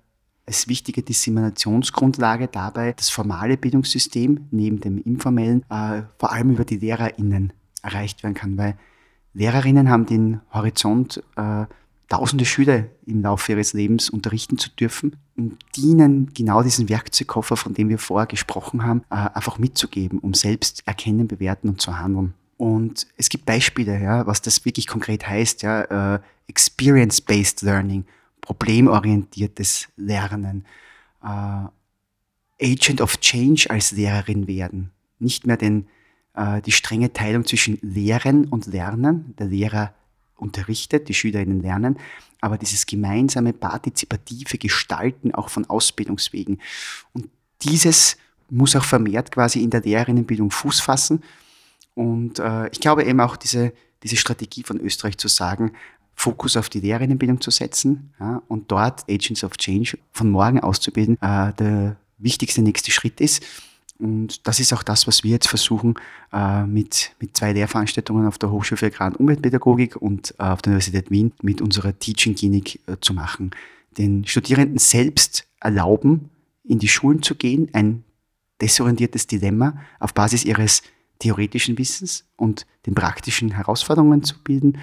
als 0.46 0.68
wichtige 0.68 1.02
Disseminationsgrundlage 1.02 2.48
dabei 2.48 2.92
das 2.92 3.10
formale 3.10 3.56
Bildungssystem 3.56 4.48
neben 4.50 4.80
dem 4.80 4.98
informellen 4.98 5.64
äh, 5.70 6.02
vor 6.18 6.32
allem 6.32 6.50
über 6.50 6.64
die 6.64 6.76
LehrerInnen 6.76 7.52
erreicht 7.82 8.22
werden 8.22 8.34
kann, 8.34 8.56
weil 8.56 8.76
Lehrerinnen 9.34 9.88
haben 9.88 10.06
den 10.06 10.40
Horizont, 10.52 11.22
äh, 11.36 11.66
tausende 12.08 12.44
Schüler 12.44 12.84
im 13.06 13.22
Laufe 13.22 13.52
ihres 13.52 13.72
Lebens 13.72 14.10
unterrichten 14.10 14.58
zu 14.58 14.68
dürfen 14.68 15.16
und 15.36 15.56
dienen 15.76 16.30
genau 16.34 16.62
diesen 16.62 16.90
Werkzeugkoffer, 16.90 17.56
von 17.56 17.72
dem 17.72 17.88
wir 17.88 17.98
vorher 17.98 18.26
gesprochen 18.26 18.84
haben, 18.84 19.02
äh, 19.10 19.14
einfach 19.14 19.58
mitzugeben, 19.58 20.18
um 20.18 20.34
selbst 20.34 20.82
erkennen, 20.86 21.26
bewerten 21.26 21.70
und 21.70 21.80
zu 21.80 21.98
handeln. 21.98 22.34
Und 22.58 23.06
es 23.16 23.30
gibt 23.30 23.46
Beispiele, 23.46 24.00
ja, 24.00 24.26
was 24.26 24.42
das 24.42 24.64
wirklich 24.66 24.86
konkret 24.86 25.26
heißt, 25.26 25.62
ja, 25.62 26.16
äh, 26.16 26.20
Experience-Based 26.48 27.62
Learning, 27.62 28.04
problemorientiertes 28.42 29.88
Lernen, 29.96 30.66
äh, 31.22 31.66
Agent 32.62 33.00
of 33.00 33.18
Change 33.20 33.70
als 33.70 33.92
Lehrerin 33.92 34.46
werden, 34.46 34.90
nicht 35.18 35.46
mehr 35.46 35.56
den 35.56 35.86
äh, 36.34 36.62
die 36.62 36.72
strenge 36.72 37.12
Teilung 37.12 37.44
zwischen 37.44 37.78
Lehren 37.82 38.46
und 38.46 38.66
Lernen. 38.66 39.34
Der 39.38 39.46
Lehrer 39.46 39.94
unterrichtet, 40.36 41.08
die 41.08 41.14
Schülerinnen 41.14 41.62
lernen, 41.62 41.98
aber 42.40 42.58
dieses 42.58 42.86
gemeinsame 42.86 43.52
partizipative 43.52 44.58
Gestalten 44.58 45.32
auch 45.34 45.48
von 45.48 45.64
Ausbildungswegen. 45.66 46.60
Und 47.12 47.28
dieses 47.62 48.16
muss 48.50 48.76
auch 48.76 48.84
vermehrt 48.84 49.30
quasi 49.30 49.62
in 49.62 49.70
der 49.70 49.80
Lehrerinnenbildung 49.80 50.50
Fuß 50.50 50.80
fassen. 50.80 51.22
Und 51.94 52.38
äh, 52.38 52.68
ich 52.68 52.80
glaube 52.80 53.04
eben 53.04 53.20
auch 53.20 53.36
diese, 53.36 53.72
diese 54.02 54.16
Strategie 54.16 54.64
von 54.64 54.80
Österreich 54.80 55.16
zu 55.16 55.28
sagen, 55.28 55.72
Fokus 56.14 56.56
auf 56.56 56.68
die 56.68 56.80
Lehrerinnenbildung 56.80 57.40
zu 57.40 57.50
setzen 57.50 58.12
ja, 58.20 58.42
und 58.48 58.70
dort 58.70 59.08
Agents 59.08 59.44
of 59.44 59.56
Change 59.56 59.96
von 60.12 60.30
morgen 60.30 60.60
auszubilden, 60.60 61.16
äh, 61.22 61.52
der 61.54 61.96
wichtigste 62.18 62.62
nächste 62.62 62.90
Schritt 62.90 63.20
ist. 63.20 63.42
Und 63.98 64.46
das 64.48 64.58
ist 64.58 64.72
auch 64.72 64.82
das, 64.82 65.06
was 65.06 65.22
wir 65.22 65.30
jetzt 65.30 65.48
versuchen, 65.48 65.94
äh, 66.32 66.64
mit, 66.64 67.14
mit 67.20 67.36
zwei 67.36 67.52
Lehrveranstaltungen 67.52 68.26
auf 68.26 68.38
der 68.38 68.50
Hochschule 68.50 68.76
für 68.76 68.86
Agrar- 68.86 69.08
und 69.08 69.16
Umweltpädagogik 69.16 69.96
und 69.96 70.34
äh, 70.38 70.44
auf 70.44 70.62
der 70.62 70.72
Universität 70.72 71.10
Wien 71.10 71.32
mit 71.42 71.60
unserer 71.60 71.96
Teaching 71.96 72.34
Clinic 72.34 72.80
äh, 72.88 72.96
zu 73.00 73.14
machen. 73.14 73.52
Den 73.98 74.26
Studierenden 74.26 74.78
selbst 74.78 75.46
erlauben, 75.60 76.30
in 76.64 76.78
die 76.78 76.88
Schulen 76.88 77.22
zu 77.22 77.34
gehen, 77.36 77.68
ein 77.74 78.02
desorientiertes 78.60 79.26
Dilemma 79.26 79.76
auf 80.00 80.14
Basis 80.14 80.44
ihres 80.44 80.82
theoretischen 81.18 81.78
Wissens 81.78 82.24
und 82.36 82.66
den 82.86 82.94
praktischen 82.94 83.52
Herausforderungen 83.52 84.24
zu 84.24 84.42
bilden, 84.42 84.78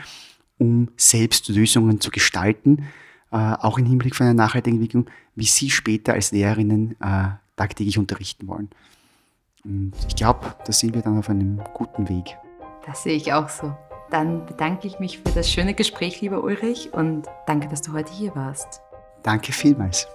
um 0.58 0.90
selbst 0.96 1.50
Lösungen 1.50 2.00
zu 2.00 2.12
gestalten, 2.12 2.86
auch 3.32 3.78
im 3.78 3.86
Hinblick 3.86 4.16
von 4.16 4.26
einer 4.26 4.34
nachhaltigen 4.34 4.78
Entwicklung, 4.78 5.10
wie 5.36 5.46
sie 5.46 5.70
später 5.70 6.14
als 6.14 6.32
Lehrerinnen 6.32 6.96
tagtäglich 7.56 7.98
unterrichten 7.98 8.48
wollen. 8.48 8.70
Und 9.66 9.94
ich 10.08 10.16
glaube, 10.16 10.56
da 10.66 10.72
sind 10.72 10.94
wir 10.94 11.02
dann 11.02 11.20
auf 11.20 11.30
einem 11.30 11.62
guten 11.74 12.08
Weg. 12.08 12.38
Das 12.86 13.04
sehe 13.04 13.16
ich 13.16 13.34
auch 13.34 13.50
so. 13.50 13.76
Dann 14.10 14.46
bedanke 14.46 14.88
ich 14.88 15.00
mich 15.00 15.20
für 15.20 15.32
das 15.36 15.50
schöne 15.50 15.74
Gespräch, 15.74 16.22
lieber 16.22 16.44
Ulrich, 16.44 16.94
und 16.94 17.28
danke, 17.46 17.68
dass 17.68 17.82
du 17.82 17.94
heute 17.94 18.12
hier 18.12 18.36
warst. 18.36 18.82
Danke 19.22 19.52
vielmals. 19.52 20.08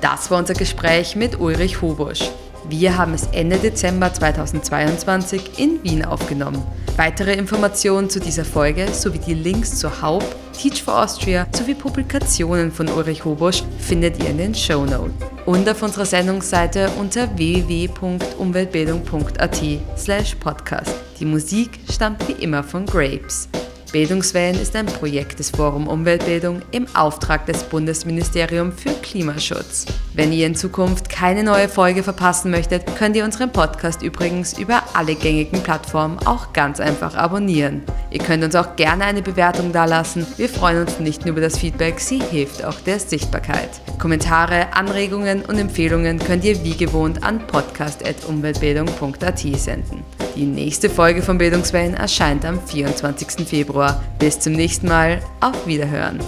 Das 0.00 0.30
war 0.30 0.38
unser 0.38 0.54
Gespräch 0.54 1.16
mit 1.16 1.38
Ulrich 1.40 1.80
Hubusch. 1.80 2.30
Wir 2.68 2.98
haben 2.98 3.14
es 3.14 3.28
Ende 3.28 3.58
Dezember 3.58 4.12
2022 4.12 5.58
in 5.58 5.82
Wien 5.84 6.04
aufgenommen. 6.04 6.62
Weitere 6.96 7.34
Informationen 7.34 8.10
zu 8.10 8.18
dieser 8.18 8.44
Folge 8.44 8.88
sowie 8.92 9.20
die 9.20 9.34
Links 9.34 9.78
zur 9.78 10.02
Haupt, 10.02 10.36
Teach 10.56 10.82
for 10.82 11.02
Austria 11.02 11.46
sowie 11.54 11.74
Publikationen 11.74 12.72
von 12.72 12.88
Ulrich 12.88 13.22
Hobusch 13.24 13.62
findet 13.78 14.18
ihr 14.18 14.30
in 14.30 14.38
den 14.38 14.54
Show 14.54 14.86
Notes 14.86 15.12
und 15.44 15.68
auf 15.68 15.82
unserer 15.82 16.06
Sendungsseite 16.06 16.88
unter 16.98 17.28
www.umweltbildung.at 17.36 19.62
slash 19.98 20.34
podcast. 20.36 20.94
Die 21.20 21.26
Musik 21.26 21.78
stammt 21.90 22.26
wie 22.26 22.42
immer 22.42 22.64
von 22.64 22.86
Grapes. 22.86 23.50
Bildungswellen 23.92 24.58
ist 24.60 24.74
ein 24.76 24.86
Projekt 24.86 25.38
des 25.38 25.50
Forum 25.50 25.88
Umweltbildung 25.88 26.62
im 26.70 26.86
Auftrag 26.94 27.44
des 27.46 27.62
Bundesministeriums 27.64 28.80
für 28.80 28.92
Klimaschutz. 29.02 29.84
Wenn 30.16 30.32
ihr 30.32 30.46
in 30.46 30.54
Zukunft 30.54 31.10
keine 31.10 31.44
neue 31.44 31.68
Folge 31.68 32.02
verpassen 32.02 32.50
möchtet, 32.50 32.96
könnt 32.96 33.16
ihr 33.16 33.24
unseren 33.24 33.52
Podcast 33.52 34.00
übrigens 34.00 34.58
über 34.58 34.82
alle 34.94 35.14
gängigen 35.14 35.62
Plattformen 35.62 36.18
auch 36.20 36.54
ganz 36.54 36.80
einfach 36.80 37.14
abonnieren. 37.16 37.82
Ihr 38.10 38.20
könnt 38.20 38.42
uns 38.42 38.54
auch 38.54 38.76
gerne 38.76 39.04
eine 39.04 39.20
Bewertung 39.20 39.72
dalassen. 39.72 40.26
Wir 40.38 40.48
freuen 40.48 40.80
uns 40.86 40.98
nicht 41.00 41.26
nur 41.26 41.32
über 41.32 41.42
das 41.42 41.58
Feedback, 41.58 42.00
sie 42.00 42.18
hilft 42.18 42.64
auch 42.64 42.80
der 42.80 42.98
Sichtbarkeit. 42.98 43.68
Kommentare, 43.98 44.72
Anregungen 44.72 45.42
und 45.44 45.58
Empfehlungen 45.58 46.18
könnt 46.18 46.46
ihr 46.46 46.64
wie 46.64 46.78
gewohnt 46.78 47.22
an 47.22 47.46
podcast.umweltbildung.at 47.46 49.38
senden. 49.38 50.02
Die 50.34 50.46
nächste 50.46 50.88
Folge 50.88 51.20
von 51.20 51.36
Bildungswellen 51.36 51.92
erscheint 51.92 52.46
am 52.46 52.58
24. 52.66 53.46
Februar. 53.46 54.02
Bis 54.18 54.40
zum 54.40 54.54
nächsten 54.54 54.88
Mal. 54.88 55.20
Auf 55.40 55.66
Wiederhören. 55.66 56.20